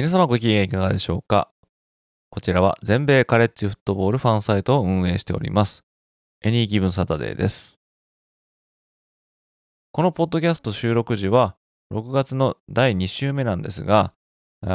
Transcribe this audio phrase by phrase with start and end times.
[0.00, 1.50] 皆様ご機嫌いかがでしょうか？
[2.30, 5.84] こちらは全米カレッジフットボールファンサイトを運営しております。
[6.40, 7.78] エニーギブンサタデーです。
[9.92, 11.54] このポッドキャスト収録時は
[11.92, 14.14] 6月の第2週目なんですが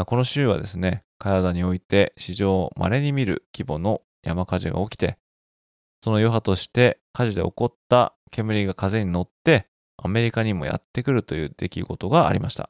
[0.06, 5.18] この週はですねカナダにおいて史上稀に見る規模の山火事が起きて、
[6.04, 9.66] その余波として火事で起こった煙が風に乗って
[9.98, 12.70] アメリカにもやってくるという出来事がありました。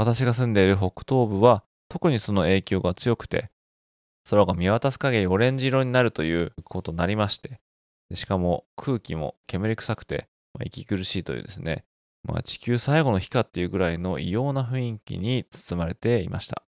[0.00, 3.50] 私が住んでいる北東部は特にその影響が強くて、
[4.30, 7.60] 空が見渡す限りオレンジ色になるということになりまして、
[8.14, 11.84] しかも空気も煙臭くて、まあ、息苦しいというですね、
[12.22, 16.62] まあ、地球最後の日かっていうぐらいの異様な雰囲気に包まれていました。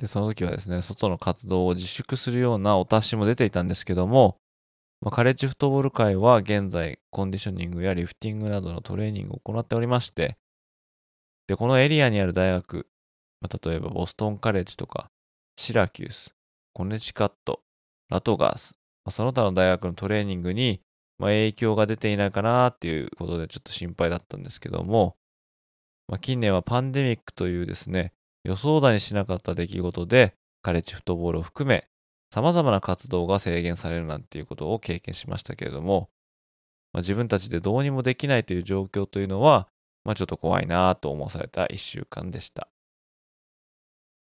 [0.00, 4.38] で、その時はですね、外の活動を自粛するようなお達しも出ていたんですけども、
[5.00, 10.38] まあ、カレッジフットボール界は現在、コンディショニングやリフティングなどのトレーニングを行っておりまして、
[11.46, 12.86] で、このエリアにある大学、
[13.40, 15.10] まあ、例えばボストンカレッジとか、
[15.56, 16.34] シラキュース、
[16.72, 17.60] コネチカット、
[18.08, 20.80] ラトガース、まあ、その他の大学のトレーニングに、
[21.18, 25.16] まあ、影響が出ていないかなっていうことでちょっと心配だったんですけども、
[26.08, 28.12] まあ、近年はパンデミックというですね、
[28.44, 31.88] 予想だにしなかった出来事で、カレッジフットボールを含め、
[32.30, 36.10] 様々な活動が制限されるなんていうことを経験しましたけれども、
[36.92, 39.68] まあ、自分たちでどうにもできないという状況というのは、
[40.04, 42.68] まあ、ちょっと怖いなと思わされた一週間でした。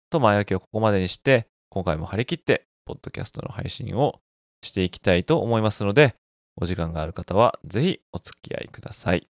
[0.09, 4.21] と、前置きをここまでにして、今回も張り切って、ポッドキャストの配信を
[4.61, 6.15] していきたいと思いますので、
[6.55, 9.27] お時間がある方は、ぜひお付き合いください。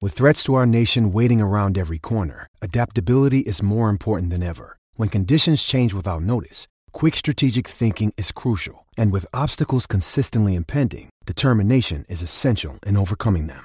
[0.00, 4.78] With threats to our nation waiting around every corner, adaptability is more important than ever.
[4.96, 8.86] When conditions change without notice, quick strategic thinking is crucial.
[8.96, 13.64] And with obstacles consistently impending, determination is essential in overcoming them.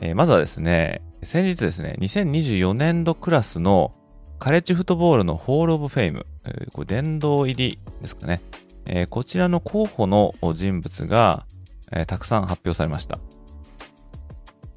[0.00, 3.92] えー、まずはですね、先日ですね、2024年度クラスの
[4.38, 8.40] カレッジフットボールの Hall of Fame、えー、これ殿堂入りですかね、
[8.86, 11.44] えー、こちらの候補の人物が、
[11.92, 13.18] えー、たくさん発表されました。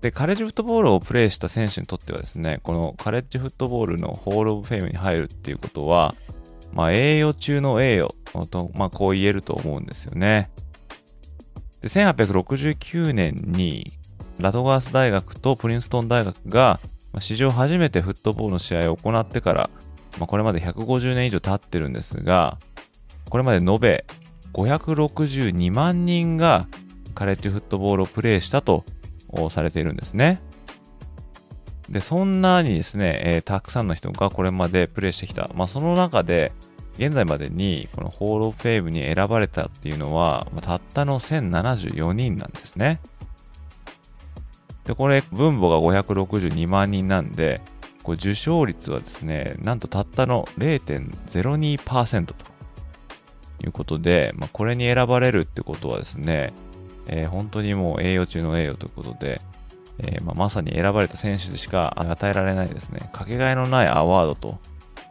[0.01, 6.13] で、カレッジフットボールをプレイした選手にとってはですね、このカレッジフットボールの Hall of Fame に入るっていうことは、
[6.73, 7.99] まあ、栄誉中の栄
[8.33, 10.51] 誉と、まあ、こう言えると思うんですよね。
[11.79, 13.93] で、1869年に
[14.39, 16.79] ラトガース大学とプリンストン大学が
[17.19, 19.69] 史上初めてフットボールの試合を行ってから、
[20.19, 22.57] まあ、これまで150年以上経ってるんですが、
[23.29, 24.05] これまで延べ
[24.53, 26.67] 562万人が
[27.15, 28.83] カレッジフットボールをプレイしたと
[29.49, 30.41] されているんですね。
[31.89, 35.49] で、そんなにですね、えー、たくさんの人がこれまでプレイしてきた。
[35.53, 36.51] まあ、その中で、
[36.97, 42.99] 現在までにこの Hall of Fame に選ばれたっていうのは、まあ、たったの1074人なんですね。
[44.85, 47.61] で、これ、分母が562万人なんで、
[48.03, 52.35] これ受賞率はですね、なんとたったの0.02%と
[53.63, 56.53] いうことで、まあ、これに選ばれるってことはですね、
[57.07, 59.41] えー、本当にもう栄誉中の栄誉ということで、
[59.99, 64.59] えー、まあ、まさに選ばれた選手でしか与えられないですね、かけがえのないアワードと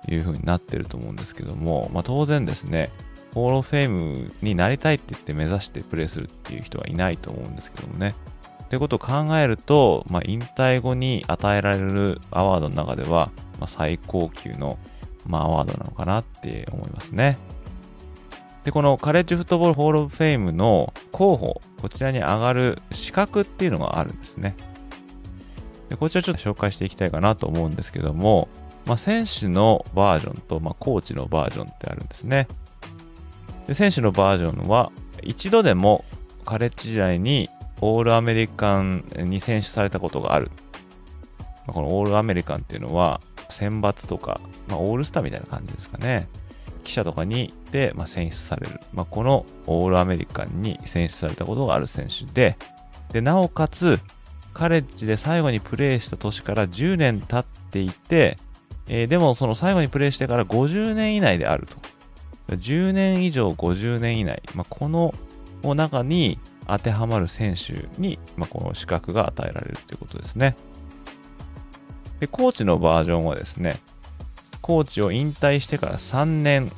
[0.09, 2.91] いう風になってると思うんですけども、まあ、当然ですね、
[3.35, 8.15] Hall of Fame になりたいって言って目指してプレーするっていう人はいないと思うんですけどもね。
[8.73, 13.31] ってことを考えると、まあ、引退後に与えられるアワードの中では、
[13.61, 14.79] まあ、最高級の、
[15.27, 17.37] まあ、アワードなのかなって思いますね。
[18.65, 24.57] で、この College Football Hall of Fame の候補、こちらに上がる資格っていうのがあるんですね。
[25.91, 28.49] でこちらちょっと紹介していきたいかなと思うんですけども、
[28.87, 32.49] まあ、選手のバージョンと、まあ、コーチのバージョンってあるんですね。
[33.67, 34.91] で選手のバージョンは
[35.23, 36.07] 一度でも
[36.47, 37.51] カレッジ時代に
[37.83, 40.51] オールアメリカンに選出されたことがある。
[41.67, 43.21] このオールアメリカンっていうのは
[43.51, 46.29] 選抜とか、まあ、オールスターみたいな感じですかね。
[46.85, 48.81] 記者とかにで、まあ、選出される。
[48.93, 52.57] まあ、このオールアメリカンに選出されたことがある選手で、
[53.13, 53.99] で、なおかつ、
[54.55, 58.37] カレッジで最後にプレーした年から10年経っていて、
[58.87, 61.77] えー、でもその最後にプレーしてから50年以内であると。
[62.57, 65.15] 10年以上50年以内、まあ、この
[65.75, 66.39] 中に
[66.73, 70.57] 当てはまる選手に、まあ、この資格が与えられるということですね。
[72.19, 73.79] で、コーチのバージョンはですね、
[74.63, 76.73] コーチを引退してから3年、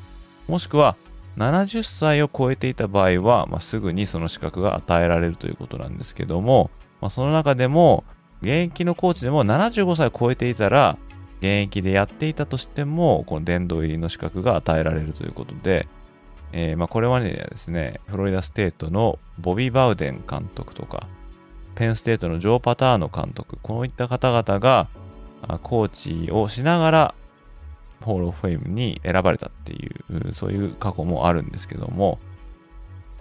[0.48, 0.96] もしくは
[1.36, 6.70] 70歳を超えていた場合は、まあ、すぐにその資格が与えられるということなんですけども、
[7.00, 8.02] まあ、その中でも、
[8.40, 10.98] 現役のコーチでも75歳を超えていたら、
[11.38, 15.86] 現役でやっていたとしても、この殿堂入りの資格が与えられるということで、
[16.56, 21.08] えー、まあこれまでにはですね、フロリダステートのボビー・バウデン監督とか、
[21.74, 24.88] ペンステートのジョー・パターノ監督、こういった方々が
[25.64, 27.14] コーチをしながら
[28.02, 29.90] ホール・オフ・フェイムに選ばれたってい
[30.28, 32.20] う、そういう過去もあるんですけども、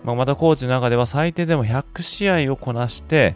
[0.03, 3.36] まあ、またコーチの中では最低でも100試合をこなして、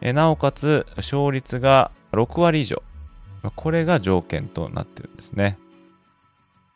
[0.00, 2.84] えなおかつ勝率が6割以上、
[3.56, 5.58] これが条件となってるんですね。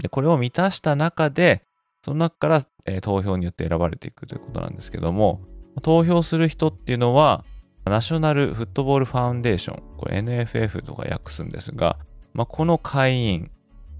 [0.01, 1.63] で、これを満たした中で、
[2.03, 5.41] その中から、えー、投票によって選ばれていくということなんですけども、
[5.83, 7.45] 投票する人っていうのは、
[7.85, 11.97] ナショナルフットボールファウンデーション、これ NFF とか訳すんですが、
[12.35, 13.51] まあ、この会員、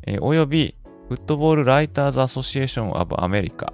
[0.07, 0.77] えー、および
[1.09, 3.73] フットボールライターズアソシエーションオブアメリカ、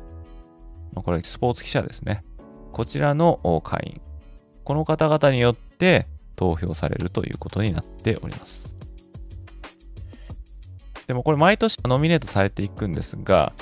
[0.92, 2.24] まあ、これスポーツ記者ですね。
[2.72, 4.00] こちらの会員、
[4.64, 6.06] この方々によって
[6.36, 8.74] 投票されるということになっております。
[11.06, 13.52] でもこれ毎年ノミネートされていくんですが、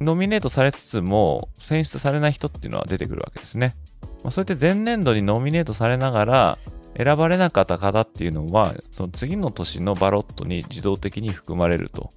[0.00, 3.74] ノミネートされつつも選出されない人っていうのは出てくるわけですね。
[4.22, 6.58] まあ、そうやって前年度にノミネートされながら
[6.96, 12.08] 選ばれなかった方っていうのは、その次の年のバロットに自動的に含まれると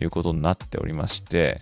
[0.00, 1.60] いうことになっておりまして、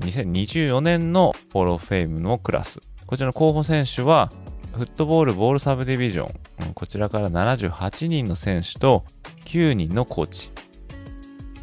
[0.00, 4.30] 2024年のフォローフェイムのクラス、こちらの候補選手は、
[4.72, 9.04] フットボールボールサブディビジョン、こちらから78人の選手と
[9.44, 10.50] 9人のコーチ、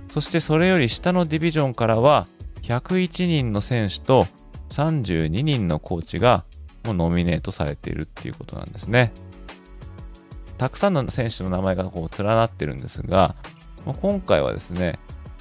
[0.10, 2.28] そしてそれより下のディビジョンからは
[2.64, 4.28] 101人の選手と
[4.70, 6.46] 32人のコーチが
[6.86, 9.12] もうノミネートされているっていうことなんですね。
[10.58, 13.36] たくさんの選手の名前がこう連なってるんですが、
[14.02, 15.00] 今回はですね、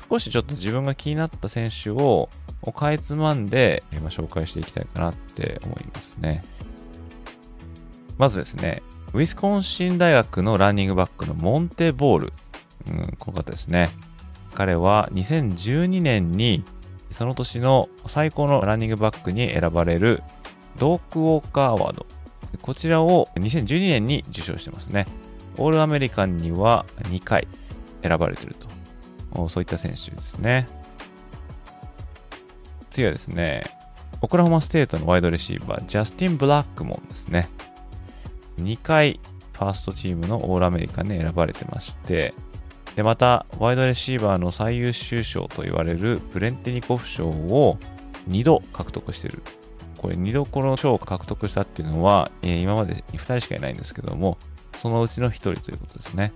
[0.09, 2.29] 少しちょっと自分が気になった選手を
[2.75, 6.43] かいつまんで今紹介していきたいかなって思いますね。
[8.19, 8.83] まずですね、
[9.13, 12.33] ウィスコンシン大学のランニングバックのモンテボール。
[12.89, 13.91] うん、この方ですね。
[14.55, 16.65] 彼は2012年に
[17.11, 20.23] その年の最高のランニングバックに選ばれる
[20.79, 22.07] Doak Walker Award。
[22.63, 25.07] こちらを2012年に受賞してますね。
[25.57, 27.47] All-American には2回
[28.03, 29.49] 選ばれてると。
[29.49, 30.67] そういった選手ですね。
[32.91, 33.63] 次はですね、
[34.21, 37.49] オクラホマステートのワイドレシーバー、ジャスティン・ブラックモンですね。
[38.59, 39.21] 2回
[39.53, 42.35] first team の All-American に選ばれてまして、
[43.01, 47.79] で、また、ワイドレシーバーの最優秀賞と言われるブレンテニコフ賞を
[48.29, 49.43] 2度獲得している。
[49.97, 54.37] これ2度この賞を獲得したっていうのは、えー、今まで2人しかいないんですけども、
[54.77, 56.35] そのうちの1人ということですね。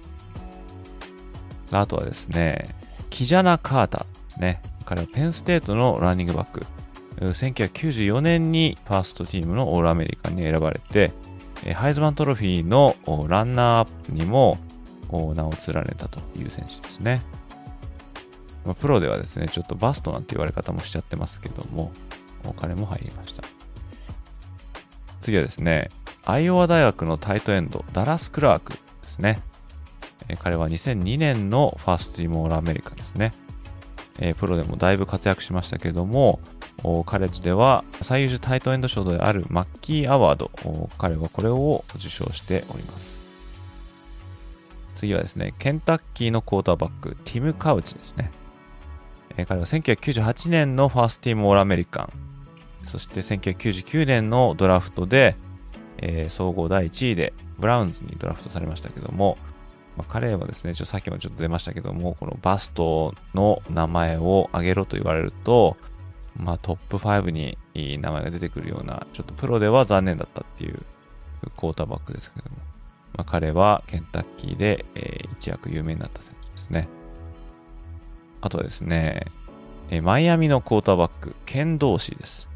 [1.70, 2.74] あとはですね、
[3.10, 4.06] キジャナ・カータ
[4.38, 4.62] ね。
[4.86, 6.64] 彼はペンステートのランニングバック。
[7.18, 11.12] 1994年にファーストチームのオールアメリカンに選ばれて、
[11.74, 12.96] ハイズマントロフィーの
[13.28, 14.56] ランナーアップにも
[15.34, 17.22] 名を連ねたという選手ですね。
[18.64, 21.92] まあ、プロではですね、ちょっとバストなんて言われ方もしちゃってますけども、
[22.56, 23.42] 彼も入りました。
[25.20, 25.90] 次はですね、
[26.24, 28.78] アイオワ大学のタイトエンド、ダラス・クラークで
[29.08, 29.40] すね。
[30.28, 33.30] え彼は2002年のファーストティームオールアメリカですね。
[34.18, 36.40] えプロでもだいぶ活躍しましたけども、
[37.06, 40.50] カレッジでは最優秀タイトエンド賞であるマッキーアワード、
[40.98, 43.23] 彼はこれを受賞しております。
[45.04, 48.30] 次はですね、ケンタッキーのクォーターバック、ティム・カウチですね。
[49.36, 52.12] え、彼は1998年のファーストティームオールアメリカン、
[52.84, 55.36] そして1999年のドラフトで、
[55.98, 59.36] えー、総合第1位でブラウンズにドラフトされましたけども、
[59.96, 65.76] まあ、彼はですね、ちょさっきもちょっと出ましたけども、このバストの名前を挙げろと言われると、
[66.36, 70.80] まあ、トップ5に名前が出てくるような、ちょっとプロでは残念だったっていう
[71.56, 72.56] クォーターバックですけども、
[73.16, 76.88] まあ、彼はケンタッキーで、えー、一躍有名になった選手ですね。
[78.40, 79.26] あとはですね、
[79.90, 82.48] えー、マイアミのクォーターバック、ケン・ドーシーです。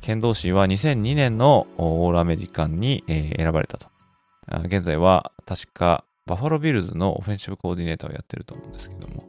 [0.00, 3.86] 剣道士は2002年のオールアメリカンに選ばれたと。
[4.64, 9.24] 現在は確かバファロービルズのオフェンシブコーディネーターをやってると思うんですけども、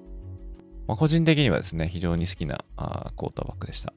[0.87, 3.93] まあ、個人的にはですね、非常に好きなあークォーターバックでした。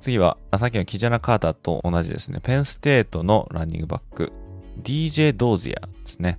[0.00, 4.32] 次は、さっきのキジャナ・カーターと同じですね、ペンステートのランニングバック、
[4.80, 6.38] DJ ドーズヤですね。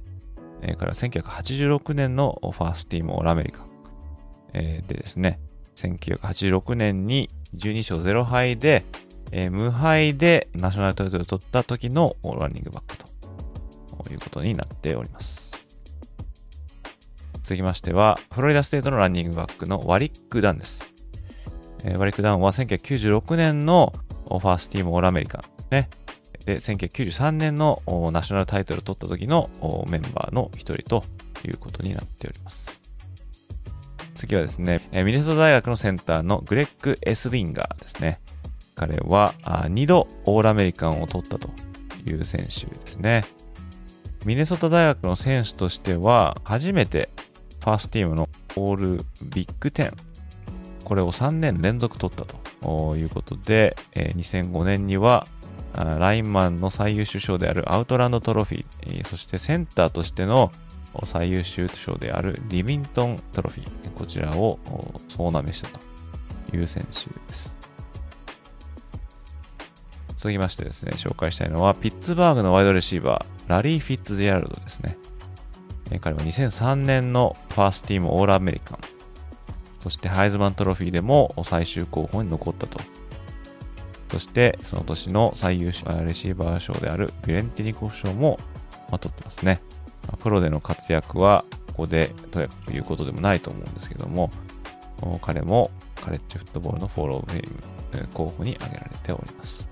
[0.62, 3.66] えー、彼は1986年のファーストティームオールアメリカン、
[4.54, 5.40] えー、でですね、
[5.76, 8.84] 1986年に12勝0敗で、
[9.32, 15.52] えー、無敗でナショナルタイトルを取った時のランニングバックということになっております。
[17.44, 20.88] 続きましては、フロリダステートのランニングバックのワリック・ダンです。
[21.84, 23.92] えー、ワリック・ダンは1996年の
[24.28, 25.90] ファーストティームオールアメリカね。
[26.46, 27.82] で、1993年の
[28.12, 29.50] ナショナルタイトルを取った時の
[29.90, 31.04] メンバーの一人と
[31.46, 32.80] いうことになっております。
[34.16, 38.20] 次はですね、ミネソタ大学のセンターのグレッグ・エスリンガーですね。
[38.76, 41.50] 彼は2度オールアメリカンを取ったと
[42.06, 43.24] いう選手ですね。
[44.26, 47.10] ミネソタ大学の選手としては初めて
[47.60, 49.94] ファーストティームのオールビッグ10
[50.84, 55.28] これを3年連続取ったということで、2005年には
[55.76, 60.52] ラインマンの最優秀賞であるアウトランドトロフィー、そしてセンターとしての
[61.06, 64.60] 最優秀賞であるリビントントロフィー、こちらを
[65.08, 67.58] 総なめしたという選手です。
[70.18, 74.98] 続きましてですね、紹介したいのは、ピッツバーグのワイドレシーバー、ラリー・フィッツジェラルドですね。
[76.00, 78.80] 彼は2003年のファーストティームオールアメリカン、
[79.80, 82.80] そしてハイズマントロフィーでも最終候補に残ったと
[84.12, 88.38] そしてその年の最優秀レシーバー賞であるビレンティニコフ賞も、
[88.90, 89.62] まあ、取ってますね。
[90.20, 92.46] プロでの活躍はここでとい
[92.80, 94.30] うことでもないと思うんですけども、
[95.22, 97.50] 彼もカレッジフットボールのフォローフェイ
[98.02, 99.66] ム候補に挙げられております。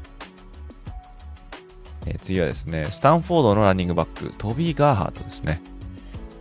[2.05, 5.61] え、次はですね、スタンフォードのランニングバック、トビー・ガーハートですね。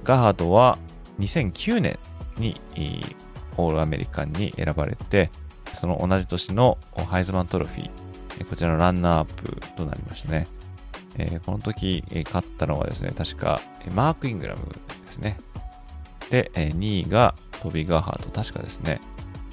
[0.04, 0.78] ガーハートは
[1.18, 1.98] 2009年
[2.36, 2.60] に
[3.56, 5.32] オールアメリカンに選ばれて、
[5.78, 10.46] その同じ年のハイズマントロフィー、こちらのランナーアップとなりましたね。
[11.16, 14.62] えー、この時、えー、勝ったのはですね、確か、えマーク・イングラム
[15.06, 15.38] ですね。
[16.30, 18.30] で、え、2位がトビ・ガーハート。
[18.30, 19.00] 確かですね、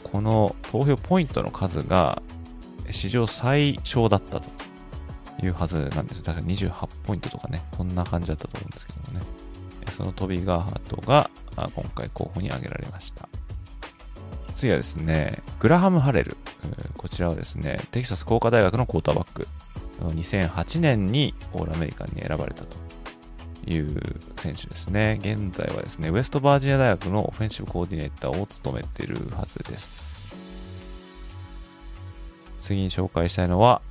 [0.03, 2.21] この投票ポイントの数が
[2.89, 4.49] 史上最小だったと
[5.43, 6.23] いうはずなんです。
[6.23, 9.25] だから28ポイントとかね、そんな感じだったと思うんですけどもね。
[9.95, 13.29] そのトビ・ガーハートが今回候補に挙げられました。
[14.55, 16.37] 次はですね、グラハム・ハレル。
[16.97, 19.47] こちらはですね、テキサス工科大学のクォーターバック。
[19.99, 22.77] 2008年にオールアメリカンに選ばれたと
[23.67, 23.87] いう
[24.37, 25.17] 選手ですね。
[25.19, 30.33] 現在はですね、ウェストバージニア大学のオフェンシブコーディネーターを務めているはずです。
[32.59, 33.81] 次に紹介したいのは、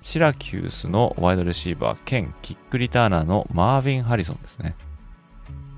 [0.00, 4.76] シラキュースのワイドレシーバー兼キックリターナーのマーヴィン・ハリソンですね。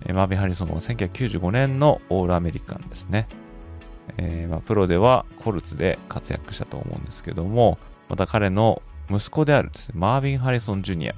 [0.09, 3.28] マーヴィン・ハリソンは1995年のオールアメリカンですね。
[4.18, 11.14] えー、まあ、プロではコルツで活躍したと思うんですけども、また彼の息子であるですね、マーヴィン・ハリソン・ジュニア。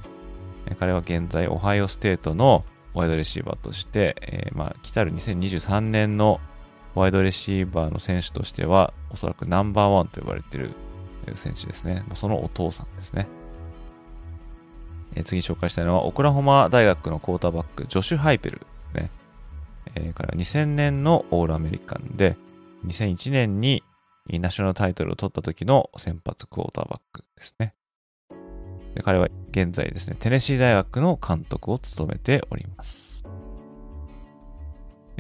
[0.79, 6.41] 彼は現在、オハイオステートのワイドレシーバーとして、えー、まあ、来たる2023年の
[6.95, 10.75] ワイドレシーバーの選手としては、おそらくナンバーワンと呼ばれている
[11.37, 12.05] 選手ですね。
[12.15, 13.29] そのお父さんですね。
[15.15, 18.67] えー、次紹介したいのは、オクラホマ大学のクォーターバック、ジョシュ・ハイペル。
[18.95, 19.11] ね
[19.95, 22.37] えー、彼は2000年のオールアメリカンで、
[22.85, 23.83] 2001年に
[24.29, 27.75] ナショナルタイトルを取った時の先発クォーターバックですね。
[28.95, 33.25] で彼は現在ですね、テネシー大学の監督を務めております。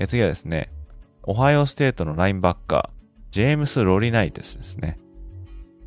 [0.06, 0.70] 次はですね、
[1.24, 2.98] オハイオステートのラインバッカー、
[3.30, 4.96] ジェームス・ロリナイテスですね。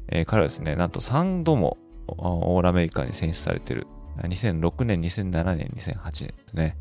[0.09, 3.87] えー、彼はですね、なんと3度もオールアメリカーに選出されている。
[4.17, 6.77] 2006年、2007年、2008年ですね。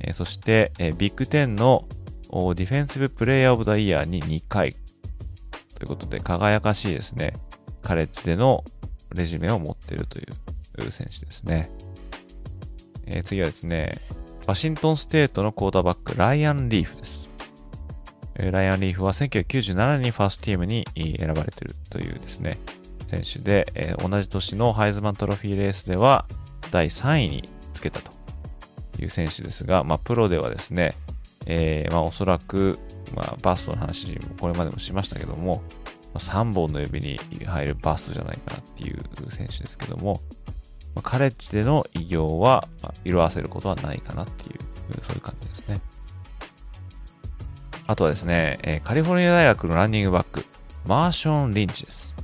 [0.00, 1.86] えー、そして、えー、ビッグ10の
[2.30, 4.72] ディフェンシブプレイヤーオブザイヤーに2回
[5.74, 7.32] ということで輝かしいですね。
[7.82, 8.64] カレッジでの
[9.14, 10.22] レジュメを持っているとい
[10.86, 11.68] う選手ですね。
[13.06, 14.00] えー、次はですね、
[14.46, 17.28] ワシントンステートのクォーターバック、ライアン・リーフです。
[18.36, 22.58] えライアン・リーフは1997年にファーストチームに選ばれているというですね、
[23.08, 26.26] 選手で、えー、同じ年のハイズマントロフィーレースでは
[26.70, 28.12] 第3位につけたと
[29.00, 30.94] いう選手ですが、まあ、プロではですね、
[31.46, 32.78] えー、まあ、おそらく、
[33.14, 35.62] まあ、バストの話もこれまでもしましたけども、
[36.12, 38.98] まあ、3本の指に入るバストじゃないかなっていう
[39.30, 40.20] 選手ですけども、
[40.94, 44.58] まあ、カレッジでの偉業は、ま、色あせることはないかなっていう、
[45.02, 45.80] そういう感じですね。
[47.86, 50.44] あとはですね、え、カリフォルニア大学のランニングバック、
[50.86, 52.14] マーション・リンチです。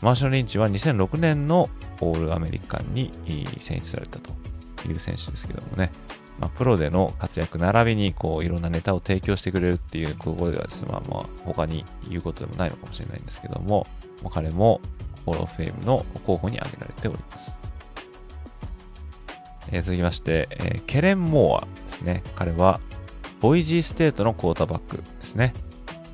[0.00, 1.68] マーシャル・リンチは2006年の
[2.00, 3.10] All-American に
[3.60, 4.32] 選出されたと
[4.88, 5.90] いう選手ですけどもね、
[6.40, 13.86] まあ、プロでの活躍並びにこういろんなネタを提供してくれるっていうとここではですね、まあ、まあ他に言うことでもないのかもしれないんですけども、
[14.22, 14.80] まあ、彼も
[15.26, 17.58] Hall of Fame の候補に挙げられております。
[19.72, 22.22] えー、続きまして、えー、ケレン・モアですね。
[22.34, 22.80] 彼は
[23.40, 25.52] ボイジーステートのクォーターバックですね。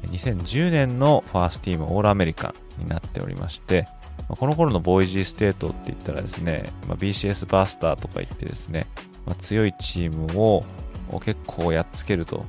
[0.02, 3.86] 2010年の first team All-American になっておりまして、
[4.28, 8.86] この頃のボイジーステートって言ったらですね、まあ、BCS バスターとか言ってですね、
[9.26, 10.64] まあ、強いチームを
[11.20, 12.42] 結構やっつけると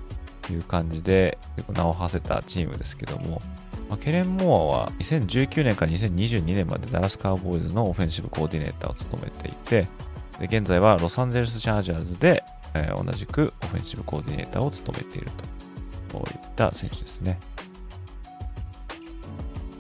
[0.50, 1.38] いう感じで
[1.74, 3.42] 名を馳せたチームですけども、
[3.90, 9.88] まあ、ケレン・モアは2019年から2022年までダラスカウボーイズのオフェンシブコーディネーターを務めていて、
[10.42, 12.44] 現在はロサンゼルス・チャージャーズで、
[12.74, 15.32] えー、同じくオフェンシブコーディネーターを務めている
[16.10, 17.40] といった選手ですね。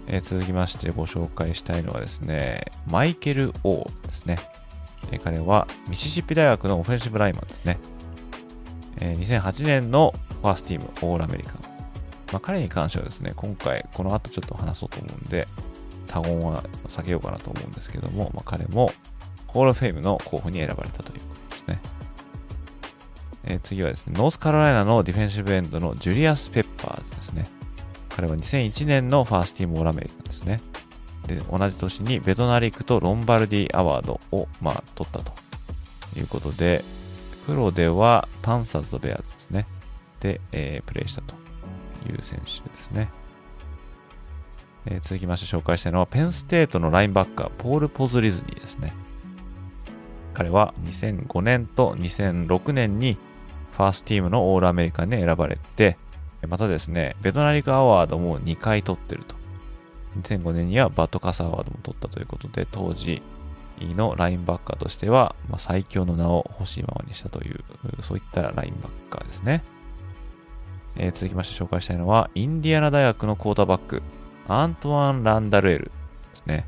[0.08, 4.38] えー、続きましてご紹介したいのはですね、マイケル・オーですね。
[5.12, 7.78] え、彼はミシシッピ大学のオフェンシブライマンですね。
[9.02, 11.60] え、2008年の first team All-American。
[12.32, 15.48] まあ、彼に関してはですね、今回この後ちょっと話そうと思うんで、
[16.08, 18.92] 多言は避けようかなと思うんですけども、まあ、彼も
[19.48, 21.82] Hall of Fame の候補に選ばれたということですね。
[23.46, 27.44] え、次はですね、ノースカロライナのディフェンシブエンドのジュリアス・ペッパーズですね。
[28.10, 30.60] 彼は2001年のファーストティームオールアメリカンですね。
[31.28, 35.34] で、同じ年にベドナリックとロンバルディアワードを、まあ、取ったと
[36.18, 36.84] いうことで、
[37.46, 39.68] プロではパンサーズとベアーズですね。
[40.20, 41.36] で、えー、プレイしたと
[42.10, 43.10] いう選手ですね。
[44.86, 48.94] えー、続きまして紹介したいのは、ペンステートのラインバッカー、ポール・ポズリズニーですね。
[50.34, 53.18] 彼は2005年と2006年に
[53.72, 55.98] ファーストチームのオールアメリカンに選ばれて、
[56.48, 59.37] またですね、ベトナリクアワードも2回取ってると。
[60.22, 63.22] 2005年にはバットカスアワードも取ったということで、当時
[63.80, 67.64] のラインバッカーとしては、まあ、最強の名を欲しいままにしたという、
[68.02, 69.64] そういったラインバッカーですね。
[70.96, 74.02] えー、続きまして紹介したいのは、インディアナ大学のクォーターバック、
[74.48, 75.92] アントワン・ランダルエルで
[76.34, 76.66] すね。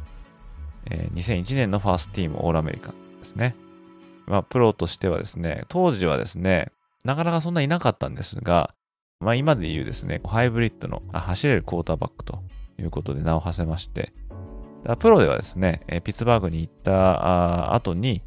[0.92, 3.56] えー、2001年のファーストティームオールアメリカンですね。
[4.28, 6.72] まあ、プロとしてはですね、当時はですね、
[7.04, 8.74] なかなかそんないなかったんですが、
[9.20, 12.42] まあ今で言うですね、ハイブリッドの走れるクォーターバックと
[12.80, 14.14] いうことで名を馳せまして、
[15.00, 18.24] プロではですね、ピッツバーグに行った後に、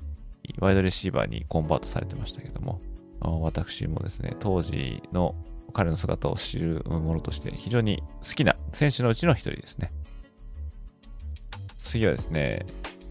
[0.59, 2.81] ワイドレシーバーにコンバートされてましたけども、
[3.21, 5.35] 私もですね、当時の
[5.73, 9.93] 彼の姿を知るものとして非常に好きな選手のうちの一人ですね。
[11.79, 12.67] 次はですね、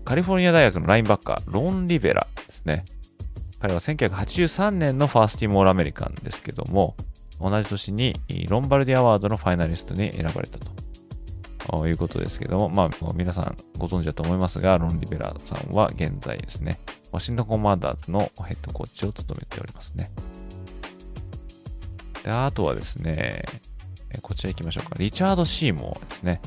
[0.06, 2.86] カリフォルニア大学のラインバッカー、ロン・リベラですね。
[3.60, 6.96] 彼は1983年のファースティームオールアメリカンですけども、
[7.40, 8.14] 同じ年に
[8.50, 10.68] ロンバルディアワードのファイナリストに選ばれたと
[11.72, 16.80] ということですけども、まあ、皆さんご存知だと思いますが、ロン・リベラーさんは現在ですね、
[17.14, 20.12] ワシントンコマンダーズのヘッドコーチを務めておりますね。
[22.24, 23.44] で、あとはですね、
[24.22, 24.96] こちら行きましょうか。
[25.00, 26.42] リチャード・シーモアですね。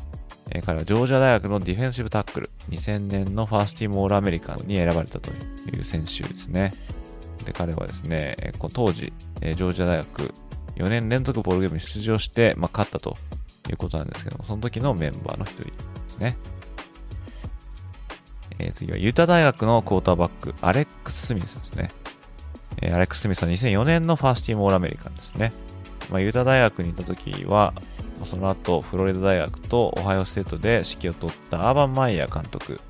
[0.66, 5.34] 彼はジョージア大学のディフェンシブタックル、2000年のファーストティームオールアメリカンに選ばれたとい
[5.80, 6.74] う選手ですね。
[7.46, 8.36] で、彼はですね、
[8.74, 9.10] 当時、
[9.40, 10.34] ジョージア大学
[10.76, 13.16] 4年連続ボールゲームに出場して、まあ、勝ったと
[13.70, 15.70] いうことなんですけども、その時のメンバーの一人で
[16.08, 16.36] すね。
[18.58, 21.90] えー、次はユタ大学のクォーターバック、アレックス・スミスですね。
[22.82, 25.52] えー、アレックス・スミスは2004年のファーストチームオールアメリカンですね。
[26.10, 27.72] まあ、ユタ大学にいた時は、
[28.24, 32.80] その後、フロリダ大学とオハイオステートで指揮を執ったアーバン・マイヤー監督、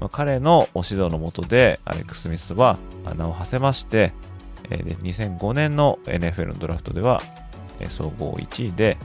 [0.00, 2.78] まあ、彼の指導のもとで、アレックス・スミスは
[3.16, 4.12] 名を馳せまして、
[4.70, 7.20] えで2005年の NFL のドラフトでは、
[7.88, 8.96] 総合1位で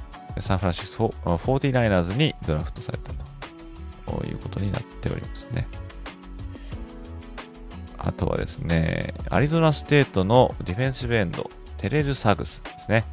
[0.42, 3.12] サンフランシスコ 49ers にドラフトされた
[4.12, 5.68] ということになっておりますね。
[7.98, 13.06] あとはですね、アリゾナステートのディフェンシブエンド、テレル・サグスですね。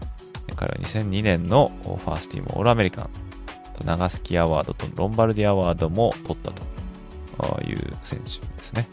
[0.57, 8.87] 彼は2002年の first team All-American、Nagurski Award と Lombardi Award も取ったという選手ですね。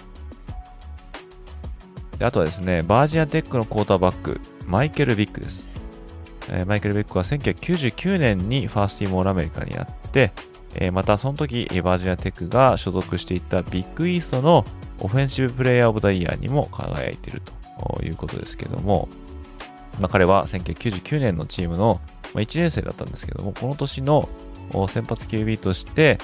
[2.18, 5.68] であとはですね、バージニアテックのクォーターバック、マイケル・ビックです。
[6.66, 10.32] マイケル・ビックは1999年に first team All-American になって、
[10.92, 14.66] またその時、バージニアテックが所属していたビッグイーストの
[15.00, 19.10] オフェンシブプレイヤーオブザイヤーにも輝いているということですけども、
[20.00, 22.00] まあ、彼は1999年のチームの
[22.34, 24.30] 1年生だったんですけども、この年の
[24.88, 26.18] 先発 QB として、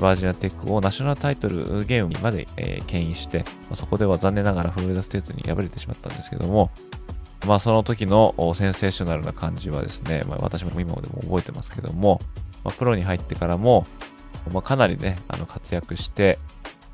[0.00, 2.46] バージニアテックをナショナルタイトルゲームにまで、
[2.86, 6.70] 牽引して、そこでは残念ながらフロリダステートに敗れてしまったんですけども、
[7.46, 12.20] まあその時のセンセーショナルな感じはですね、まあ、私も今でも覚えてますけども、
[12.64, 13.86] まあ、プロに入ってからも、
[14.52, 16.38] まあ、かなりね、あの活躍して、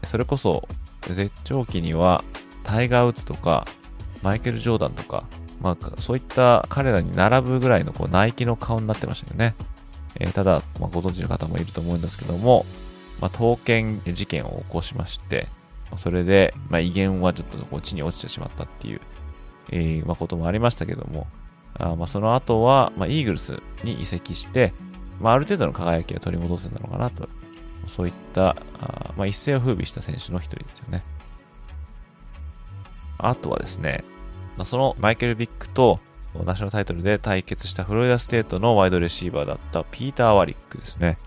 [0.04, 0.66] それこそ
[1.02, 2.24] 絶頂期には
[2.64, 3.66] タイガー・ウッズとか
[4.22, 5.24] マイケル・ジョーダンとか、
[5.60, 9.54] まあ、そういった彼らに並ぶぐらいのこうナイキの顔になってましたよね。
[10.20, 12.64] えー、ただ、まあ、ご存知の方もいると思うんですけども、
[13.20, 15.48] まあ、刀剣事件を起こしまして、
[15.96, 19.00] それで、まあ、威厳はちょっとこう地に落ちてしまったっていう、
[19.70, 21.26] えー、まあ、こともありましたけども、
[21.74, 24.72] あまあ、その後は、まあ、イーグルスに移籍して、
[25.20, 27.28] まあ、ある程度の輝きを取り戻せたのかなと、
[27.86, 31.04] そういったあ、まあ、一世を風靡した選手の一人ですよね。
[33.18, 34.04] あとはですね、
[34.56, 36.00] まあ、そのマイケル・ビックと
[36.44, 41.18] ナショナルタイトルで対決したフロリダステートのワイドレシーバーだったピーター・ワリックですね。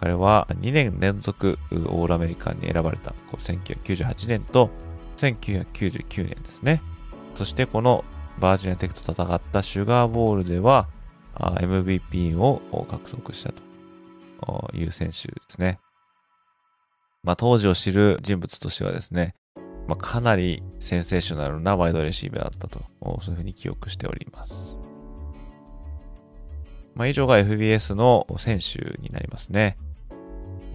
[0.00, 4.70] 彼は2年連続オールアメリカンに選ばれた1998年と
[5.18, 6.82] 1999年ですね。
[7.34, 8.04] そしてこの
[8.38, 10.88] バージニアテックと戦ったシュガーボールでは
[11.34, 15.78] MVP を獲得したという選手ですね。
[17.22, 19.34] まあ、当時を知る人物としてはですね、
[19.88, 22.82] まあ、かなりセンセーショナルなワイドレシーバーだったと、
[23.20, 24.78] そういうふうに記憶しております。
[26.94, 29.76] まあ、以上が FBS の選手になりますね。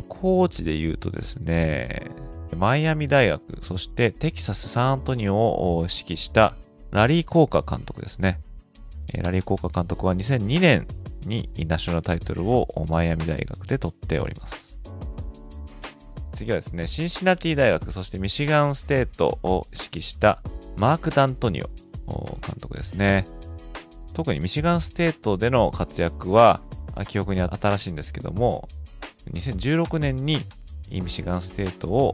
[0.08, 2.10] コーチで言うとですね、
[2.56, 6.56] マイアミ大学、そしてテキサス・サンアントニオを指揮した
[6.92, 8.42] ラリー・コーカー監督ですね。
[9.14, 10.88] ラリー・コーカ監督は2002年
[11.26, 14.80] に national title をマイアミ大学で取っております。
[16.34, 20.42] 次はですね、シンシナティ大学、そしてミシガンステートを指揮した
[20.78, 21.68] マーク・ダントニオ
[22.08, 23.26] 監督ですね。
[24.14, 26.62] 特にミシガンステートでの活躍は
[27.08, 28.68] 記憶に新しいんですけども、
[29.32, 30.42] 2016年に
[30.92, 32.14] ミシガンステートを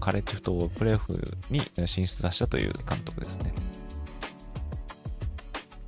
[0.00, 3.52] カレッジフットプレーオフに進出させたという監督ですね。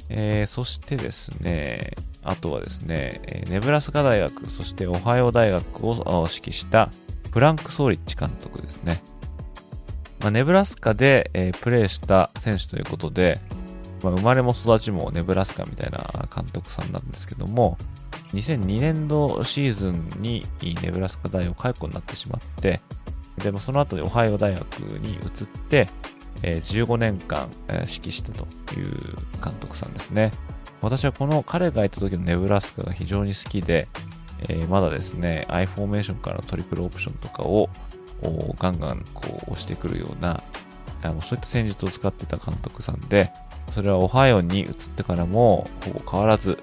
[0.09, 1.93] えー、そしてですね、
[2.25, 5.95] あとはですね、ネブラスカ大学、そしてオハイオ大学を
[6.31, 6.91] 指揮した
[7.33, 9.03] フランク・ソーリッチ監督ですね。
[10.21, 13.41] まあ、ネブラスカで、えー、プレーした選手ということで、
[14.03, 17.79] まあ、生まれも育ちもネブラスカみたいな監督さんなんですけども、
[18.35, 20.47] 2002年度シーズンに
[20.83, 22.81] ネブラスカ大を解雇になってしまって、
[23.43, 25.89] でもその後でオハイオ大学に移って、
[26.43, 28.45] 15年間、指揮したと
[28.79, 28.91] いう
[29.43, 30.33] 監督さんですね。
[30.81, 33.87] 私はこの彼がいた時のネブラスカが非常に好きで、
[34.49, 37.69] えー、まだですね、I フォーメーションからのトリプルオプションとかを
[38.59, 40.43] ガンガンこう押してくるような、
[41.03, 43.31] あのそういった戦術を使ってた監督さんで、
[43.73, 46.59] それはオハイオに移ってからもほぼ変わらず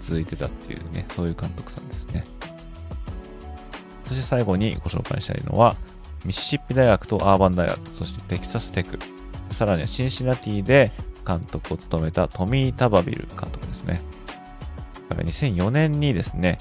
[0.00, 2.24] 続いてたっていうね、そういう監督さんですね。
[4.04, 5.76] そして最後にご紹介したいのは、
[6.24, 8.98] ミシシッピ大学とアーバン大学、そしてテキサステク、
[9.50, 10.92] さらにはシンシナティで
[11.26, 14.00] 監督を務めたトミー・タバビル監督ですね。
[15.10, 16.58] 2004年にですね、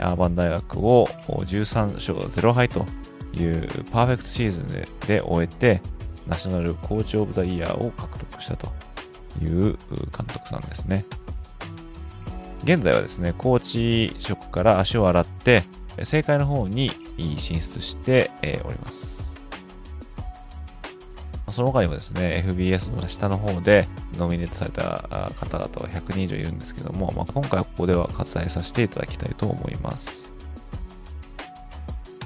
[0.00, 2.84] アーバン大学を13勝0敗と
[3.32, 5.82] いうパーフェクトシーズンでで終えて、
[6.26, 8.68] ナショナルコーチオブザイヤーを獲得したと
[9.40, 9.76] いう監
[10.26, 11.04] 督さんですね。
[12.66, 15.62] 現在はですね、コーチ職から足を洗って、
[15.98, 16.90] 政界の方に
[17.38, 18.32] 進出して
[18.64, 19.48] おります。
[21.48, 23.86] その他にもですね、FBS の下の方で
[24.18, 24.82] ノミネートされた
[25.36, 30.32] 方々は100人以上いるんですけども、まあ、今回はここでは割愛させていただきたいと思います。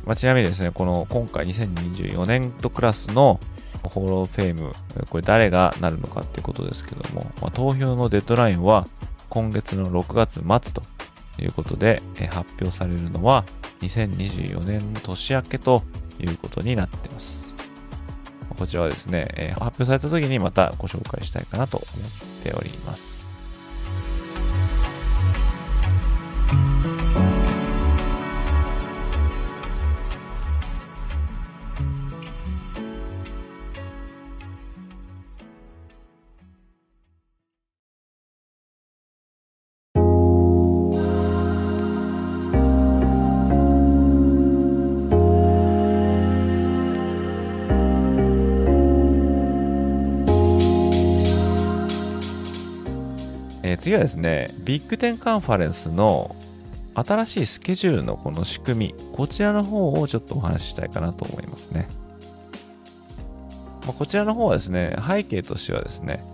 [0.07, 3.39] まあ、ちなみにですね、この今回2024年度クラスの
[3.83, 4.73] ホーロフェイム、
[5.11, 8.87] これ誰がなるのかっていうことですけども、まあ、投票のデッドラインは
[9.31, 10.83] 今月の6月末と
[11.43, 13.45] いうことで、え発表されるのは
[13.81, 15.83] 2024年の年明けと
[16.19, 17.55] いうことになっています。
[18.59, 22.11] こちらはですね、え発表された時にまたご紹介したいかなと思っ
[22.43, 23.20] ております。
[54.01, 56.35] ですね、ビッグテンカンファレンスの
[56.95, 61.89] 新しいスケジュールのこの仕組み、こちらの方をちょっとお話ししたいかなと思いますね。
[63.87, 66.25] まあ、こちらの方はですね、背景としてはですね、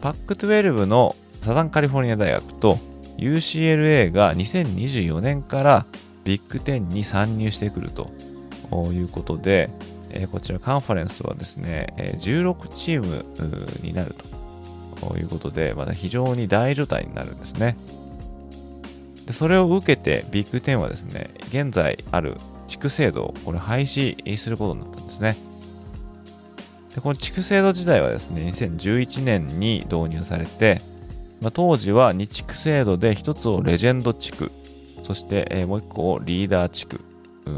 [0.00, 2.78] パック12のサザンカリフォルニア大学と
[3.16, 5.86] UCLA が2024年から
[6.24, 8.10] ビッグ10に参入してくると
[8.92, 9.70] いうことで、
[10.10, 13.24] えこちらカンファレンスはですね、16チーム
[13.82, 14.37] になると
[15.00, 17.76] ということで、まだ非常に大所帯になるんですね。
[19.26, 25.36] でそれを受けてビッグ10はですね、現在ある地区制度をこれ廃止することになったんですね。
[26.94, 30.80] でこの地区制度自体はですね、2011年に導入されて、
[31.40, 34.50] まあ、当時は2地区制度で1つをレジェンド地区、
[35.04, 37.00] そして、え、もう1個をリーダー地区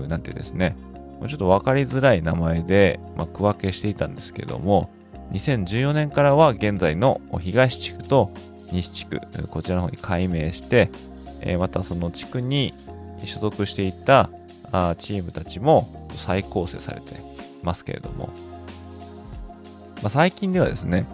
[0.08, 0.76] なんてですね、
[1.28, 4.90] ちょっと分かりづらい名前で、まあ、区分けしていたんですけども、
[5.32, 8.32] 2014年からは現在の東地区と
[8.72, 10.90] 西地区、こちらの方に改名して、
[11.40, 12.74] え、またその地区に
[13.24, 14.30] 所属していた
[14.72, 17.14] あチームたちも再構成されて
[17.62, 18.30] ますけれども、
[20.02, 21.06] まあ、最近ではですね、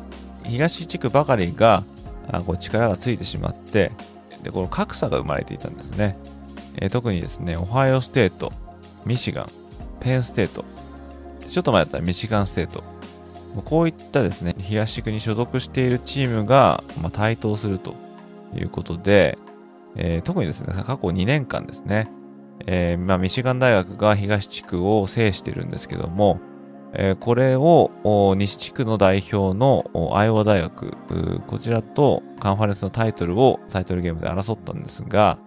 [0.44, 1.83] 東地区ばかりが
[2.29, 3.92] あこう力がついてしまって、
[4.42, 6.16] でこの格差が生まれていたんですね。
[6.76, 8.52] え、特にですね、オハイオステート、
[9.05, 9.46] ミシガン、
[10.00, 10.64] ペンステート、
[11.48, 12.85] ちょっと前だったらミシガンステート、
[13.62, 17.95] こういったですね、東地区に所属しているチームが、まあ、台頭すると
[18.55, 19.38] いうことで、
[19.97, 22.11] えー、特にですね、過去2年間ですね、
[22.66, 26.40] えー、まあ、ミシガン大学が東地区を制してるんですけども、
[26.92, 27.90] えー、これを
[28.37, 30.97] 西地区の代表のアイオワ大学、
[31.47, 35.38] こちらとカンファレンスのタイトルをタイトルゲームで争ったんですが、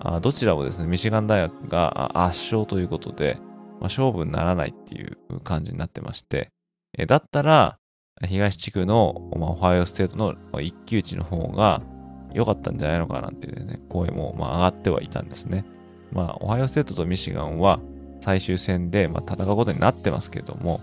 [0.00, 6.50] あどちらもですね、ミシガン大学が圧勝ということで、まあ、勝負にならないっていう感じになってまして、
[6.96, 7.78] えだったら、
[8.26, 11.82] 東地区の、ま、オハイオステートの一騎打ちの方が
[12.32, 15.64] 良かったんじゃないのかなっていうね、声も、まあ、上がってはいたんですね。
[16.12, 17.80] まあ、オハイオステートとミシガンは
[18.20, 20.80] 最終戦で、まあ、戦うことになってますけども、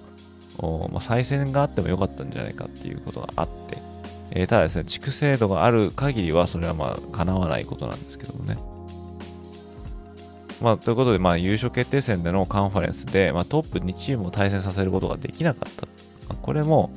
[0.92, 3.78] まあ、再戦があっても良かったんじゃないかっていうことがあって、
[4.32, 8.58] えー、ただですね、地区制度がある限りは、それはまあ、叶わないことなんですけどもね。
[10.62, 15.88] まあ、ということで、まあ、優勝決定戦でのカンファレンスで、まあ、トップ2チームを対戦させることができなかった。
[16.30, 16.92] まあ、これも、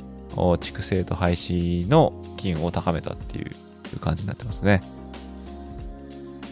[0.60, 4.80] 地区制度廃止の機運を高めたっていう感じになってますね。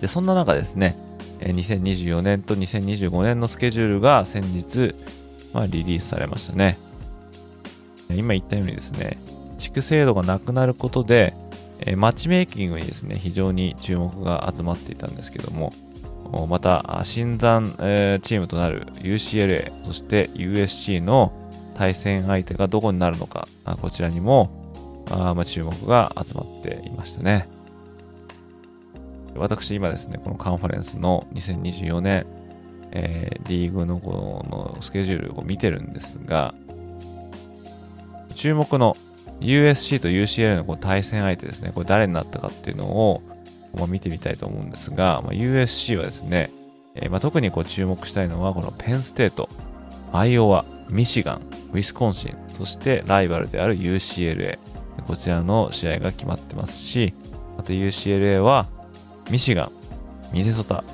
[0.01, 0.97] で、そんな中ですね、
[1.41, 4.95] 2024年と2025年のスケジュールが先日、
[5.53, 6.79] まあ、リリースされましたね。
[8.09, 9.19] 今言ったようにですね、
[9.59, 11.35] 地区制度がなくなることで、
[11.97, 15.73] マッチメイキングにですね、非常に注目が集まっていたんですけども、
[16.49, 21.33] また、新山、え、チームとなる UCLA、そして USC の
[21.75, 23.47] 対戦相手がどこになるのか、
[23.81, 24.63] こちらにも
[25.11, 27.49] あまあ、注目が集まっていましたね。
[29.37, 32.27] 私、今ですね、このカンファレンスの2024年、
[32.93, 36.55] えー、リーグのこのスケジュールを見てるんですが、
[38.35, 38.97] 注目の
[39.41, 43.23] USC と UCLA のこの対戦相手ですね、これ誰になったかっていうのを、
[43.75, 46.51] まあ、見てみたいと思うんですが、まあ、USC はですね、
[46.95, 49.49] えー、まあ、特にこう注目したいのはこのペンステート、
[50.13, 51.41] アイオワ、ミシガン、
[51.73, 54.59] ウィスコンシン、そしてライバルである UCLA、
[55.07, 57.15] こちらの試合が決まってますし、
[57.59, 58.67] あと UCLA は
[59.31, 59.73] ミシガン、
[60.33, 60.85] ミネソタ、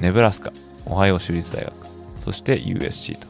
[0.00, 0.52] ネブラスカ、
[0.86, 1.72] オハイオ州立大学、
[2.24, 3.28] そして USC と。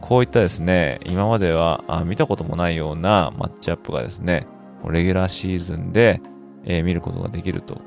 [0.00, 4.46] こういったですね、今までは見たこともないようなマッチアップがですね、
[4.88, 6.20] レギュラーシーズンで
[6.64, 7.80] えー、見ることができると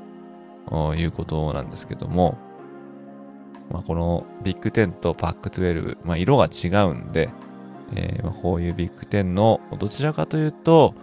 [0.96, 2.38] いうことなんですけども、
[3.70, 7.30] まあ、このビッグ10とパック12、まあ、色が違うんで、
[7.94, 10.94] えー、こういうビッグ10のどちらかというと、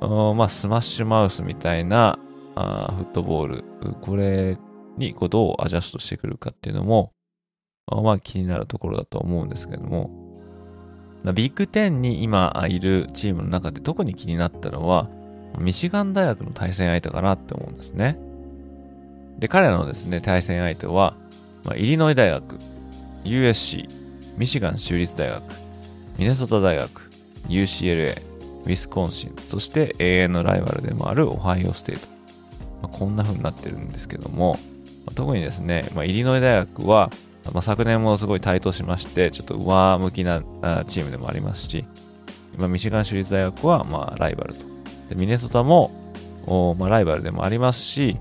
[0.00, 2.18] まあ、スマッシュマウスみたいな
[2.54, 3.64] あフットボール、
[4.00, 4.58] これ
[4.96, 7.12] にこうどうアジャストしてくるかっていうのも、
[7.86, 10.10] まあ気になるところだと思うんですけども、
[11.34, 15.08] ビッグ10に今いるチームの中で特に気になったのは、
[15.58, 18.18] ミシガン大学の対戦相手かなって思うんですね。
[19.38, 21.14] で、彼らのですね、対戦相手は、
[21.64, 22.58] まあ、イリノイ大学、
[23.24, 23.88] USC、
[24.36, 25.42] ミシガン州立大学、
[26.18, 27.10] ミネソタ大学、
[27.48, 28.20] UCLA、
[28.64, 32.06] ウィスコンシン、そして永遠のライバルでもあるオハイオステート。
[32.82, 34.58] まあ、こんな風になってるんですけども、
[35.06, 37.10] まあ、特にですね、まあ、イリノイ大学は、
[37.52, 40.40] まあ、昨年もすごい台頭しまして、ちょっと上向きな
[40.86, 41.84] チームでもありますし、
[42.54, 44.71] 今、ミシガン州立大学は、まあ、ライバルと
[45.14, 45.90] ミネソタも、
[46.78, 48.16] まあ、ライバルでもありますし、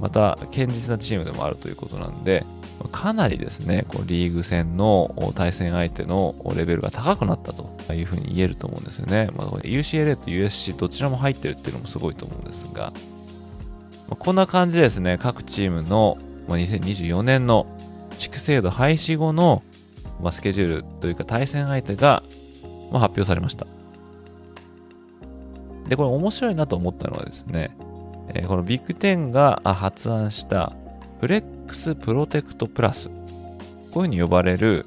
[0.00, 2.44] また堅実なチームでもあるということなんで、
[2.92, 9.30] かなりですね、こうリーグ戦の対戦相手のレベルが高くなったというふうに言えると思うんですよね。
[9.36, 12.92] まあ、UCLA と USC どちらも入ってるっていうのもすごいと思うんですが、
[14.08, 17.66] まあ、こんな感じですね、各チームの、ま、2024年の
[18.18, 19.62] 地区制度廃止後の、
[20.20, 22.22] ま、スケジュールというか対戦相手が、
[22.92, 23.66] ま、発表されました。
[25.88, 27.76] で、これ面白いなと思ったのはですね、
[28.28, 30.72] えー、このビッグ10が発案した
[31.20, 33.08] Flex Protect Plus。
[33.90, 34.86] こういうふうに呼ばれる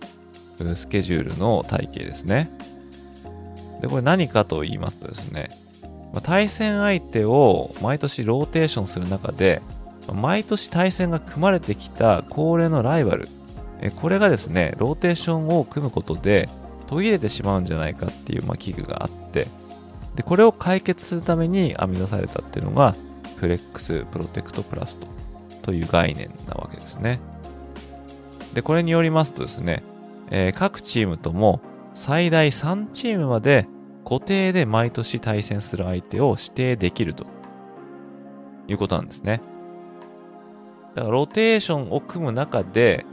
[0.75, 2.49] スケジュールの体系ですね。
[3.81, 5.49] で、これ何かと言いますとですね、
[6.23, 9.61] 対戦相手を毎年ローテーションする中で、
[10.13, 13.27] 毎年対戦が組まれてきた恒例のライバル、
[14.01, 16.49] これがですね、ローテーションを組むことで
[16.87, 19.47] 途切れてしまうんじゃないかっていう、まあ、危惧があって、
[20.17, 22.95] で、これを解決するために編み出されたっていうのが、
[23.37, 25.07] フレックスプロテクトプラスト
[25.61, 27.19] という概念なわけですね。
[28.53, 29.83] で、これによりますとですね、
[30.31, 31.61] えー、各チームとも
[31.93, 33.67] 最大3チームまで
[34.03, 37.27] 固定で毎年対戦する相手を指定できると
[38.67, 39.41] いうことなんですね。
[40.95, 43.05] だからロテーションを組む中で、